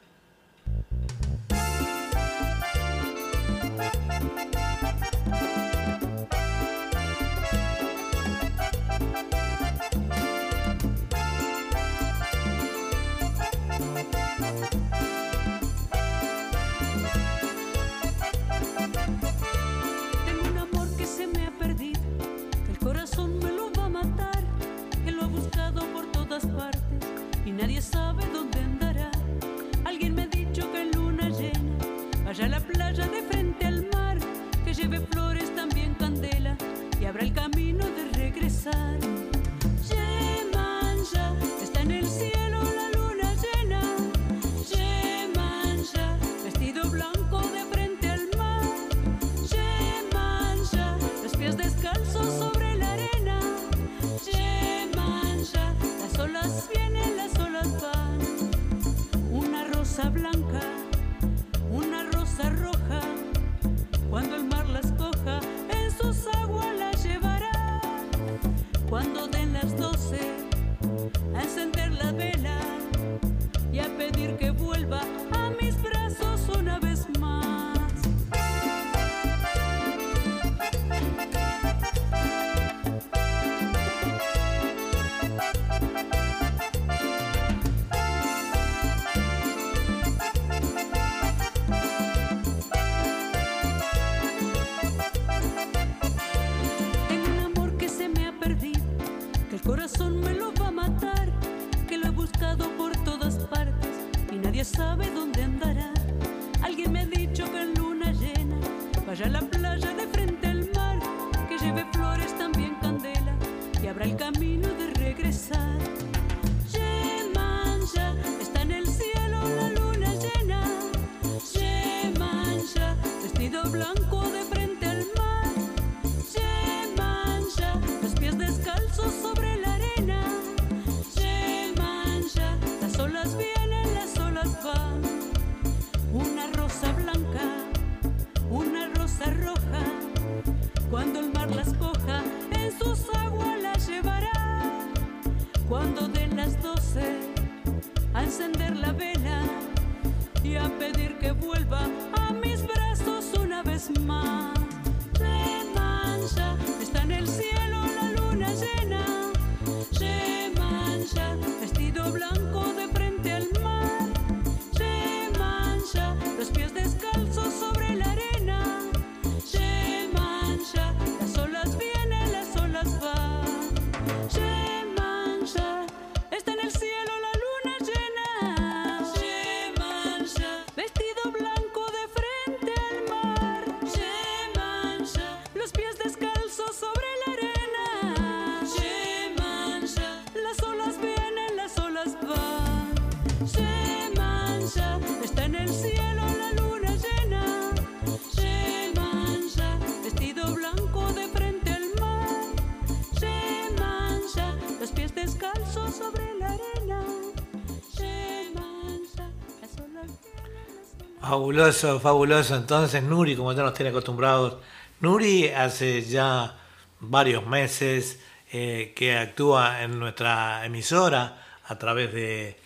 [211.29, 212.57] Fabuloso, fabuloso.
[212.57, 214.57] Entonces, Nuri, como ya nos tiene acostumbrados,
[215.01, 216.57] Nuri hace ya
[217.01, 218.19] varios meses
[218.51, 222.57] eh, que actúa en nuestra emisora a través de,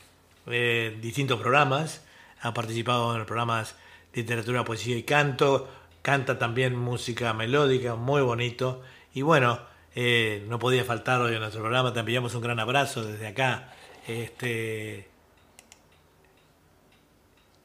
[1.01, 2.05] distintos programas.
[2.41, 3.75] Ha participado en los programas
[4.15, 5.69] Literatura, Poesía y Canto.
[6.01, 8.83] Canta también música melódica, muy bonito.
[9.13, 9.59] Y bueno,
[9.97, 11.93] eh, no podía faltar hoy en nuestro programa.
[11.93, 13.75] Te enviamos un gran abrazo desde acá.
[14.07, 15.12] Este,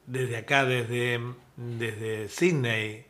[0.07, 1.19] desde acá, desde,
[1.55, 3.05] desde Sydney,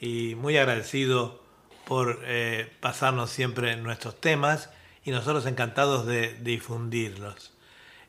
[0.00, 1.42] y muy agradecido
[1.86, 4.70] por eh, pasarnos siempre nuestros temas
[5.04, 7.52] y nosotros encantados de difundirlos.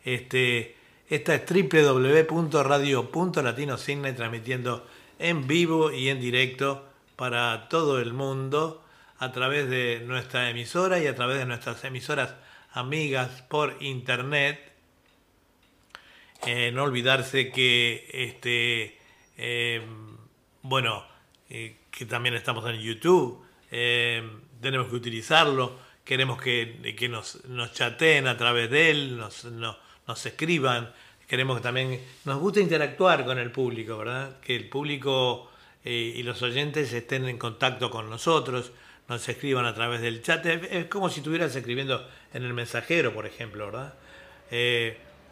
[0.03, 0.76] Este,
[1.10, 4.88] esta es www.radio.latino-sydney transmitiendo
[5.20, 8.84] en vivo y en directo para todo el mundo
[9.20, 12.36] a través de nuestra emisora y a través de nuestras emisoras
[12.74, 14.73] amigas por internet.
[16.45, 18.98] Eh, no olvidarse que este,
[19.38, 19.82] eh,
[20.61, 21.06] bueno,
[21.49, 23.41] eh, que también estamos en YouTube,
[24.61, 29.78] tenemos que utilizarlo, queremos que, que nos, nos chateen a través de él, nos, no-
[30.07, 30.94] nos escriban,
[31.28, 34.40] queremos que también, nos gusta interactuar con el público, ¿verdad?
[34.41, 35.49] Que el público
[35.86, 38.72] y los oyentes estén en contacto con nosotros,
[39.10, 43.26] nos escriban a través del chat, es, como si estuvieras escribiendo en el mensajero, por
[43.26, 43.94] ejemplo, ¿verdad?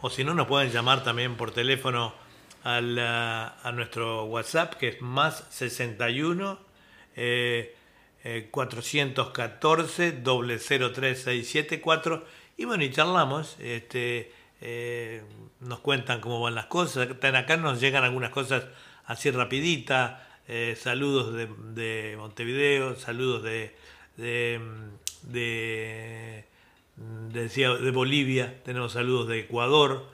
[0.01, 2.13] O si no, nos pueden llamar también por teléfono
[2.63, 6.59] al, a nuestro WhatsApp, que es más 61
[7.15, 7.75] eh,
[8.23, 11.27] eh, 414 003
[12.57, 15.23] Y bueno, y charlamos, este, eh,
[15.59, 17.09] nos cuentan cómo van las cosas.
[17.21, 18.65] Acá nos llegan algunas cosas
[19.05, 23.75] así rapidita, eh, saludos de, de Montevideo, saludos de,
[24.17, 24.59] de,
[25.23, 26.45] de-
[27.31, 30.07] decía, de Bolivia, tenemos saludos de Ecuador,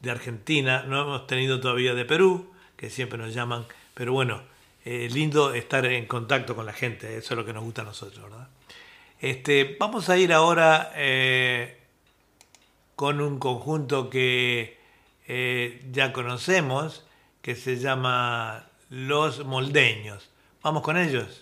[0.00, 4.42] de Argentina, no hemos tenido todavía de Perú, que siempre nos llaman, pero bueno,
[4.84, 7.84] eh, lindo estar en contacto con la gente, eso es lo que nos gusta a
[7.84, 8.30] nosotros.
[9.20, 11.78] Este, vamos a ir ahora eh,
[12.96, 14.78] con un conjunto que
[15.28, 17.06] eh, ya conocemos,
[17.40, 20.30] que se llama Los Moldeños.
[20.62, 21.41] Vamos con ellos.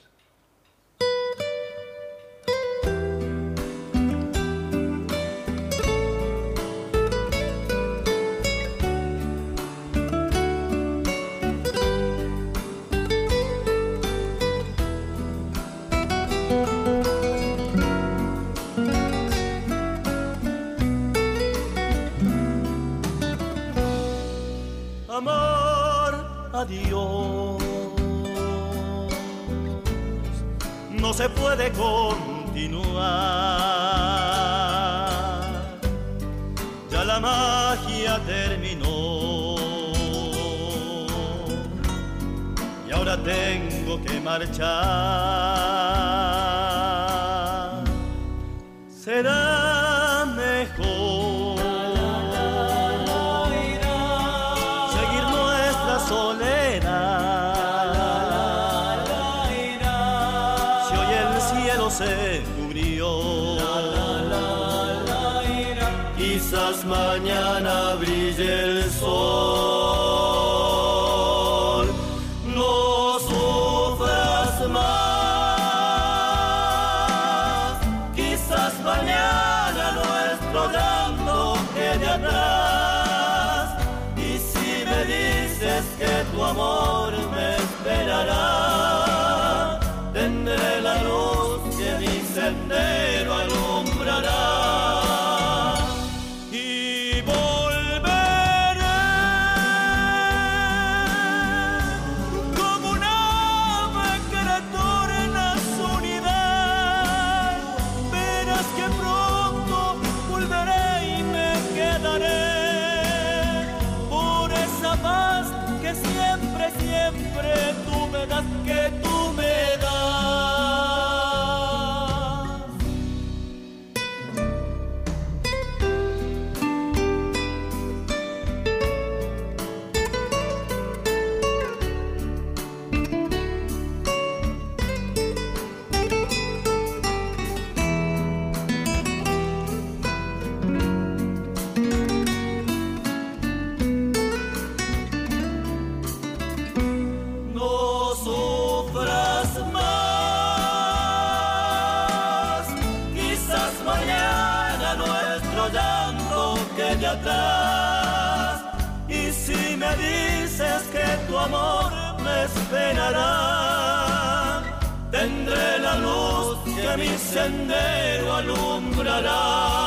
[165.10, 169.79] Tendré la luz que mi sendero alumbrará.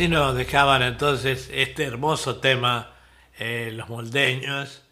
[0.00, 2.94] Así nos dejaban entonces este hermoso tema,
[3.38, 4.82] eh, los moldeños,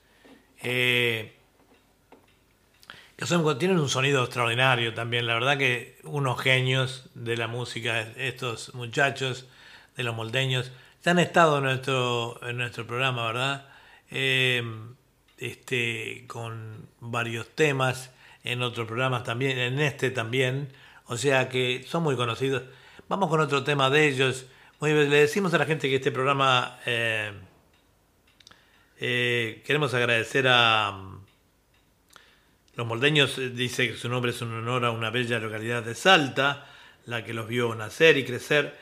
[0.61, 1.35] eh,
[3.17, 5.27] que son, tienen un sonido extraordinario también.
[5.27, 9.49] La verdad que unos genios de la música, estos muchachos
[9.97, 10.73] de los moldeños,
[11.03, 13.67] ya han estado en nuestro, en nuestro programa, ¿verdad?
[14.11, 14.63] Eh,
[15.39, 18.11] este, con varios temas,
[18.45, 20.69] en otros programas también, en este también,
[21.07, 22.65] o sea que son muy conocidos.
[23.09, 24.45] Vamos con otro tema de ellos.
[24.81, 27.33] Muy bien, le decimos a la gente que este programa eh,
[29.01, 31.27] eh, queremos agradecer a mm,
[32.77, 35.97] los moldeños, eh, dice que su nombre es un honor a una bella localidad de
[35.97, 36.69] Salta,
[37.07, 38.79] la que los vio nacer y crecer.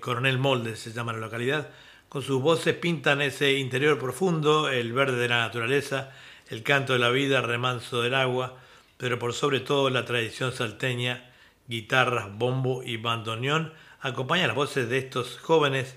[0.00, 1.70] Coronel Moldes se llama la localidad.
[2.08, 6.10] Con sus voces pintan ese interior profundo, el verde de la naturaleza,
[6.48, 8.56] el canto de la vida, remanso del agua,
[8.96, 11.30] pero por sobre todo la tradición salteña,
[11.68, 15.96] guitarras, bombo y bandoneón acompaña las voces de estos jóvenes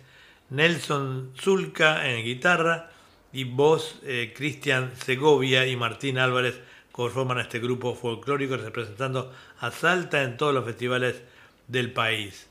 [0.50, 2.90] Nelson Zulca en guitarra
[3.32, 6.60] y voz eh, Cristian Segovia y Martín Álvarez
[6.92, 11.22] conforman este grupo folclórico representando a Salta en todos los festivales
[11.68, 12.48] del país.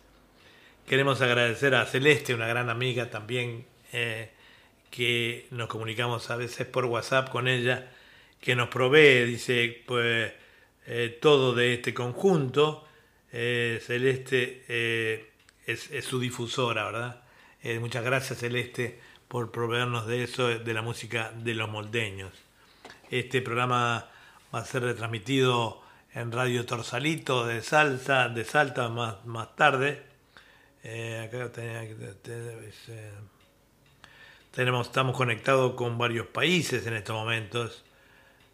[0.86, 4.30] Queremos agradecer a Celeste, una gran amiga también eh,
[4.90, 7.92] que nos comunicamos a veces por WhatsApp con ella,
[8.40, 10.32] que nos provee, dice, pues
[10.86, 12.86] eh, todo de este conjunto.
[13.30, 14.64] Celeste
[15.70, 17.22] es, su difusora, ¿verdad?
[17.62, 22.32] Eh, muchas gracias Celeste por proveernos de eso, de la música de los moldeños.
[23.10, 24.08] Este programa
[24.54, 25.82] va a ser retransmitido
[26.14, 30.02] en Radio Torsalito de Salsa, de Salta más, más tarde.
[30.82, 33.12] Eh, acá eh,
[34.50, 37.84] tenemos, estamos conectados con varios países en estos momentos.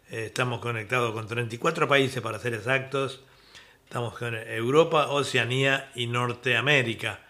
[0.09, 3.23] estamos conectados con 34 países para ser exactos.
[3.87, 7.21] Estamos con Europa, Oceanía y Norteamérica.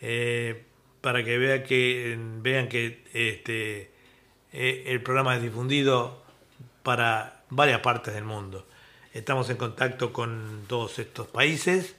[0.00, 0.64] Eh,
[1.00, 3.90] para que, vea que vean que este,
[4.52, 6.22] eh, el programa es difundido
[6.84, 8.68] para varias partes del mundo.
[9.14, 11.96] Estamos en contacto con todos estos países,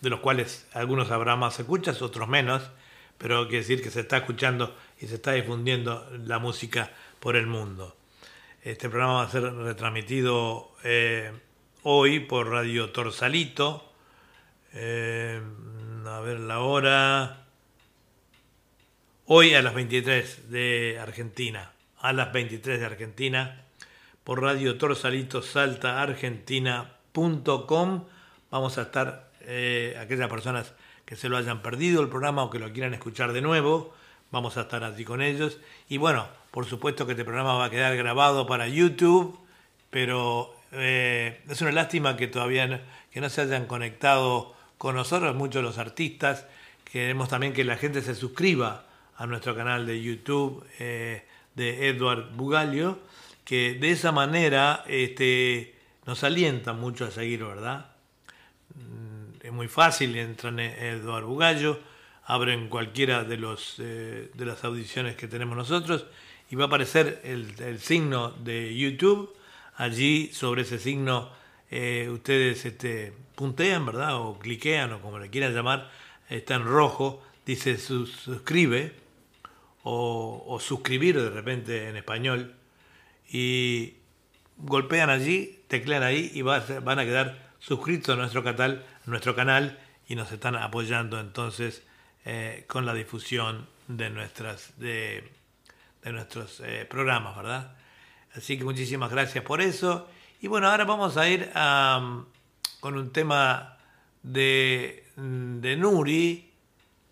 [0.00, 2.70] de los cuales algunos habrá más escuchas, otros menos,
[3.18, 7.48] pero quiere decir que se está escuchando y se está difundiendo la música por el
[7.48, 7.96] mundo.
[8.62, 11.32] Este programa va a ser retransmitido eh,
[11.84, 13.92] hoy por Radio Torsalito.
[14.72, 15.40] Eh,
[16.06, 17.44] a ver la hora.
[19.26, 21.72] Hoy a las 23 de Argentina.
[22.00, 23.66] A las 23 de Argentina.
[24.24, 28.04] Por Radio Torsalito Salta Argentina.com.
[28.50, 30.72] Vamos a estar, eh, aquellas personas
[31.04, 33.94] que se lo hayan perdido el programa o que lo quieran escuchar de nuevo.
[34.30, 35.58] Vamos a estar allí con ellos.
[35.90, 39.38] Y bueno, por supuesto que este programa va a quedar grabado para YouTube,
[39.90, 42.78] pero eh, es una lástima que todavía no,
[43.12, 46.46] que no se hayan conectado con nosotros, muchos los artistas.
[46.84, 48.86] Queremos también que la gente se suscriba
[49.16, 51.24] a nuestro canal de YouTube eh,
[51.54, 52.98] de Edward Bugalio,
[53.44, 55.74] que de esa manera este,
[56.06, 57.86] nos alienta mucho a seguir, ¿verdad?
[58.74, 61.78] Mm, es muy fácil, entran en Edward Bugallo,
[62.26, 66.06] abren cualquiera de, los, eh, de las audiciones que tenemos nosotros
[66.50, 69.33] y va a aparecer el, el signo de YouTube
[69.76, 71.30] allí sobre ese signo
[71.70, 74.16] eh, ustedes este, puntean, ¿verdad?
[74.16, 75.90] O cliquean o como le quieran llamar,
[76.28, 78.94] está en rojo, dice suscribe
[79.82, 82.54] o, suscribir de repente en español
[83.28, 83.94] y
[84.56, 90.14] golpean allí, teclean ahí y van a quedar suscritos a nuestro canal, nuestro canal y
[90.14, 91.82] nos están apoyando entonces
[92.24, 95.30] eh, con la difusión de, nuestras, de,
[96.04, 97.76] nuestros eh, programas, ¿verdad?
[98.36, 100.08] Así que muchísimas gracias por eso.
[100.40, 101.50] Y bueno, ahora vamos a ir
[102.80, 103.78] con un tema
[104.22, 106.52] de, de Nuri,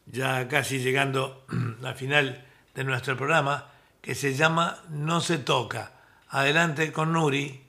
[0.06, 1.46] ya casi llegando
[1.84, 2.44] al final
[2.74, 3.68] de nuestro programa,
[4.00, 5.92] que se llama No se toca.
[6.28, 7.62] Adelante con Nuri.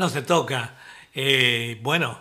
[0.00, 0.78] No se toca.
[1.14, 2.18] Eh, bueno,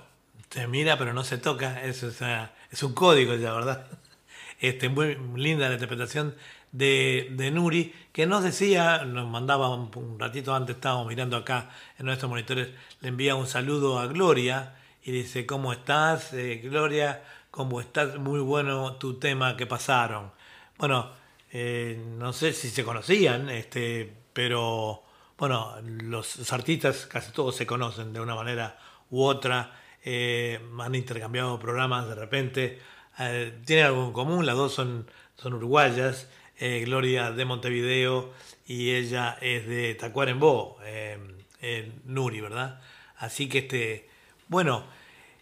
[0.49, 1.81] se mira pero no se toca.
[1.81, 3.87] Es, es un código ya, ¿verdad?
[4.59, 6.35] Este, muy linda la interpretación
[6.73, 11.69] de, de Nuri, que nos decía, nos mandaba un, un ratito antes, estábamos mirando acá
[11.97, 12.67] en nuestros monitores,
[12.99, 17.23] le envía un saludo a Gloria y dice, ¿cómo estás, eh, Gloria?
[17.49, 18.17] ¿Cómo estás?
[18.17, 20.33] Muy bueno tu tema que pasaron.
[20.77, 21.11] Bueno,
[21.53, 25.03] eh, no sé si se conocían, este, pero
[25.39, 28.77] bueno, los artistas casi todos se conocen de una manera
[29.09, 32.79] u otra, eh, han intercambiado programas de repente,
[33.17, 38.33] eh, tienen algo en común, las dos son, son uruguayas, eh, Gloria de Montevideo
[38.67, 42.81] y ella es de Tacuarembó, eh, Nuri, ¿verdad?
[43.17, 44.09] Así que este,
[44.49, 44.83] bueno,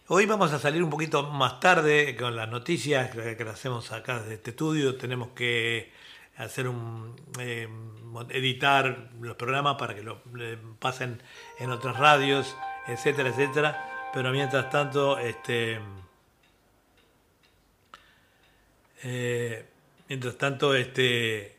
[0.09, 4.35] hoy vamos a salir un poquito más tarde con las noticias que, hacemos acá desde
[4.35, 5.91] este estudio, tenemos que
[6.37, 7.15] hacer un
[8.30, 10.22] editar los programas para que lo
[10.80, 11.22] pasen
[11.60, 12.56] en otras radios,
[12.88, 14.10] etcétera, etcétera.
[14.14, 15.80] Pero mientras tanto, este
[19.03, 19.65] eh,
[20.10, 21.57] mientras tanto, este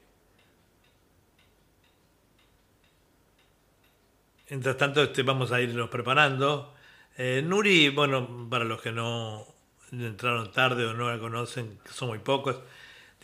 [4.50, 6.74] mientras tanto, este vamos a irnos preparando.
[7.16, 9.46] Eh, Nuri, bueno, para los que no
[9.92, 12.60] entraron tarde o no la conocen, son muy pocos,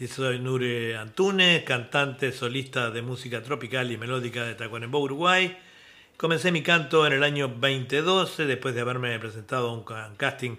[0.09, 5.57] soy Nure Antunes, cantante, solista de música tropical y melódica de Tacuarembó, Uruguay.
[6.17, 10.51] Comencé mi canto en el año 2012, después de haberme presentado a un ca- casting
[10.51, 10.59] en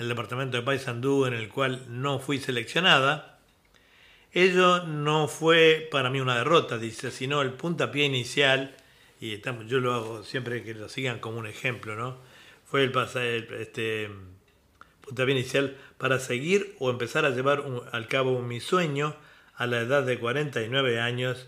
[0.00, 3.38] el departamento de Paysandú, en el cual no fui seleccionada.
[4.32, 8.74] Ello no fue para mí una derrota, dice, sino el puntapié inicial,
[9.20, 12.18] y yo lo hago siempre que lo sigan como un ejemplo, ¿no?
[12.64, 14.10] Fue el- este,
[15.02, 17.62] puntapié inicial para seguir o empezar a llevar
[17.92, 19.14] al cabo mi sueño
[19.54, 21.46] a la edad de 49 años.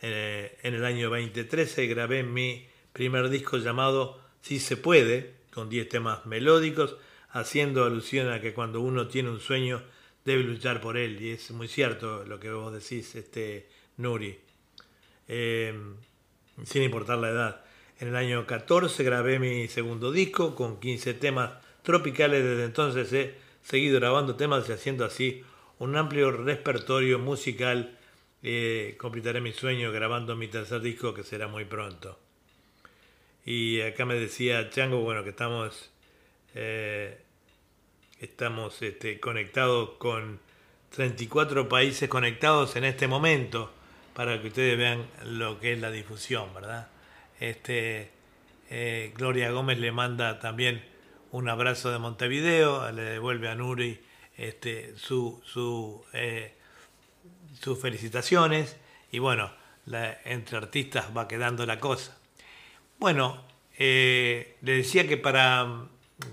[0.00, 5.88] Eh, en el año 2013 grabé mi primer disco llamado Si se puede, con 10
[5.88, 6.96] temas melódicos,
[7.30, 9.84] haciendo alusión a que cuando uno tiene un sueño
[10.24, 11.22] debe luchar por él.
[11.22, 13.68] Y es muy cierto lo que vos decís, este,
[13.98, 14.36] Nuri.
[15.28, 15.78] Eh,
[16.64, 17.64] sin importar la edad.
[18.00, 21.52] En el año 14 grabé mi segundo disco con 15 temas
[21.84, 22.42] tropicales.
[22.42, 25.44] Desde entonces he seguido grabando temas y haciendo así
[25.78, 27.98] un amplio repertorio musical.
[28.42, 32.18] Eh, completaré mi sueño grabando mi tercer disco que será muy pronto.
[33.44, 35.90] Y acá me decía Chango, bueno, que estamos,
[36.54, 37.18] eh,
[38.20, 40.40] estamos este, conectados con
[40.90, 43.72] 34 países conectados en este momento
[44.14, 46.88] para que ustedes vean lo que es la difusión, ¿verdad?
[47.40, 48.10] Este,
[48.70, 50.84] eh, Gloria Gómez le manda también
[51.32, 53.98] un abrazo de Montevideo, le devuelve a Nuri
[54.36, 56.54] este, su, eh,
[57.60, 58.76] sus felicitaciones
[59.10, 59.50] y bueno,
[60.24, 62.16] entre artistas va quedando la cosa.
[62.98, 63.42] Bueno,
[63.78, 65.86] eh, le decía que para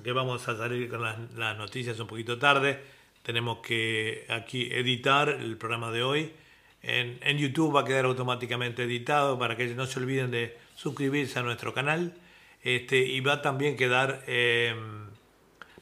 [0.04, 2.84] que vamos a salir con las, las noticias un poquito tarde,
[3.24, 6.34] tenemos que aquí editar el programa de hoy.
[6.82, 11.40] En, en YouTube va a quedar automáticamente editado para que no se olviden de suscribirse
[11.40, 12.14] a nuestro canal.
[12.64, 14.76] Este, y va a también quedar, eh,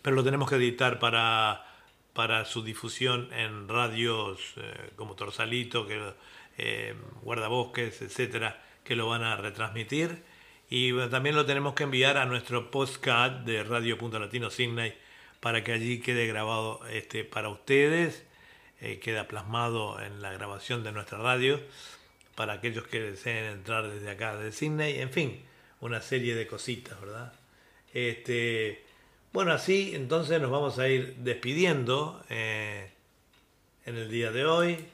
[0.01, 1.65] pero lo tenemos que editar para,
[2.13, 6.13] para su difusión en radios eh, como Torsalito, que,
[6.57, 10.23] eh, Guardabosques, etcétera, que lo van a retransmitir.
[10.69, 14.93] Y también lo tenemos que enviar a nuestro postcard de Radio Punto Latino Sydney
[15.39, 18.25] para que allí quede grabado este, para ustedes,
[18.81, 21.59] eh, queda plasmado en la grabación de nuestra radio,
[22.35, 25.41] para aquellos que deseen entrar desde acá, de Sydney, en fin,
[25.81, 27.33] una serie de cositas, ¿verdad?
[27.93, 28.83] Este,
[29.33, 32.89] bueno, así entonces nos vamos a ir despidiendo eh,
[33.85, 34.85] en el día de hoy.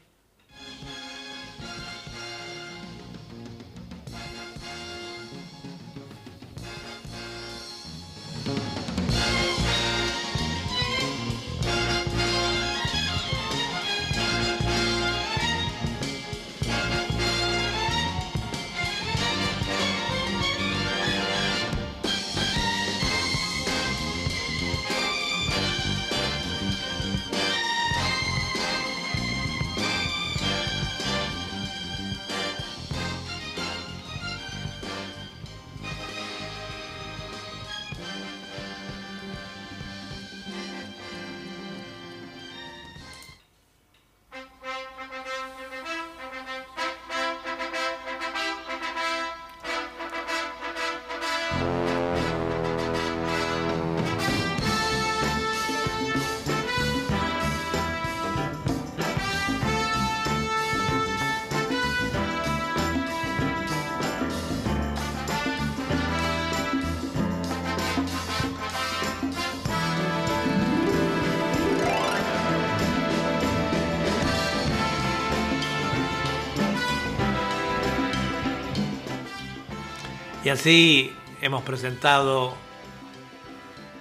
[80.53, 81.11] Así
[81.41, 82.53] hemos presentado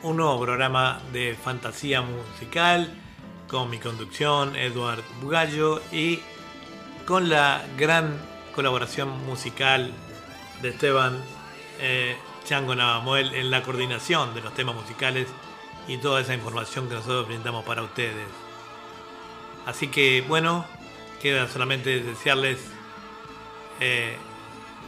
[0.02, 2.92] un nuevo programa de fantasía musical
[3.48, 6.20] con mi conducción, Eduard Bugallo, y
[7.06, 8.20] con la gran
[8.54, 9.94] colaboración musical
[10.60, 11.18] de Esteban
[11.80, 15.28] eh, Chango Navamuel en la coordinación de los temas musicales
[15.88, 18.28] y toda esa información que nosotros brindamos para ustedes.
[19.64, 20.66] Así que bueno,
[21.22, 22.58] queda solamente desearles
[23.80, 24.18] eh,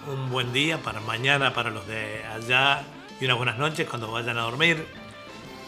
[0.07, 2.83] un buen día para mañana, para los de allá
[3.21, 4.87] y unas buenas noches cuando vayan a dormir.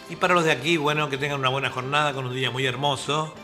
[0.08, 2.64] Y para los de aquí, bueno, que tengan una buena jornada con un día muy
[2.66, 3.34] hermoso,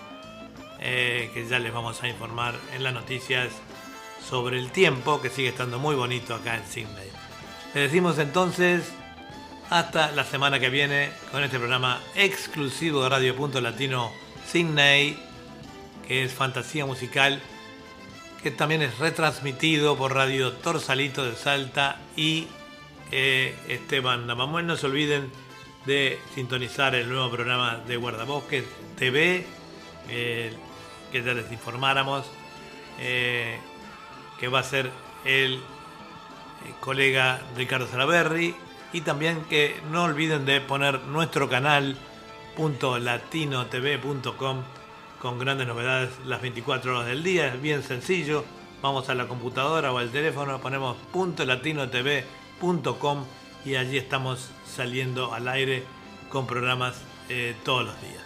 [0.81, 3.51] eh, que ya les vamos a informar en las noticias
[4.29, 7.11] sobre el tiempo, que sigue estando muy bonito acá en Sydney.
[7.75, 8.93] Les decimos entonces
[9.71, 14.13] hasta la semana que viene con este programa exclusivo de Radio Punto Latino
[14.47, 15.19] Sydney,
[16.07, 17.41] que es fantasía musical,
[18.43, 22.49] que también es retransmitido por Radio Torsalito de Salta y
[23.13, 24.67] eh, Esteban Namamuel.
[24.67, 25.31] No se olviden
[25.87, 28.65] de sintonizar el nuevo programa de Guardabosques
[28.99, 29.47] TV,
[30.09, 30.53] eh,
[31.13, 32.27] que ya les informáramos,
[32.99, 33.59] eh,
[34.41, 34.91] que va a ser
[35.25, 35.61] el
[36.81, 38.57] colega Ricardo Salaberry
[38.93, 41.97] y también que no olviden de poner nuestro canal
[42.57, 44.63] .latinotv.com
[45.23, 48.45] con grandes novedades las 24 horas del día, es bien sencillo,
[48.83, 50.97] vamos a la computadora o al teléfono, ponemos
[51.39, 53.25] .latinotv.com
[53.65, 55.85] y allí estamos saliendo al aire
[56.29, 56.97] con programas
[57.29, 58.25] eh, todos los días.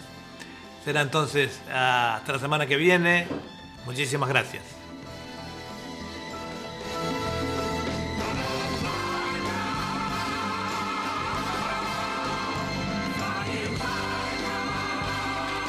[0.83, 3.27] Será entonces hasta la semana que viene.
[3.85, 4.76] Muchísimas gracias.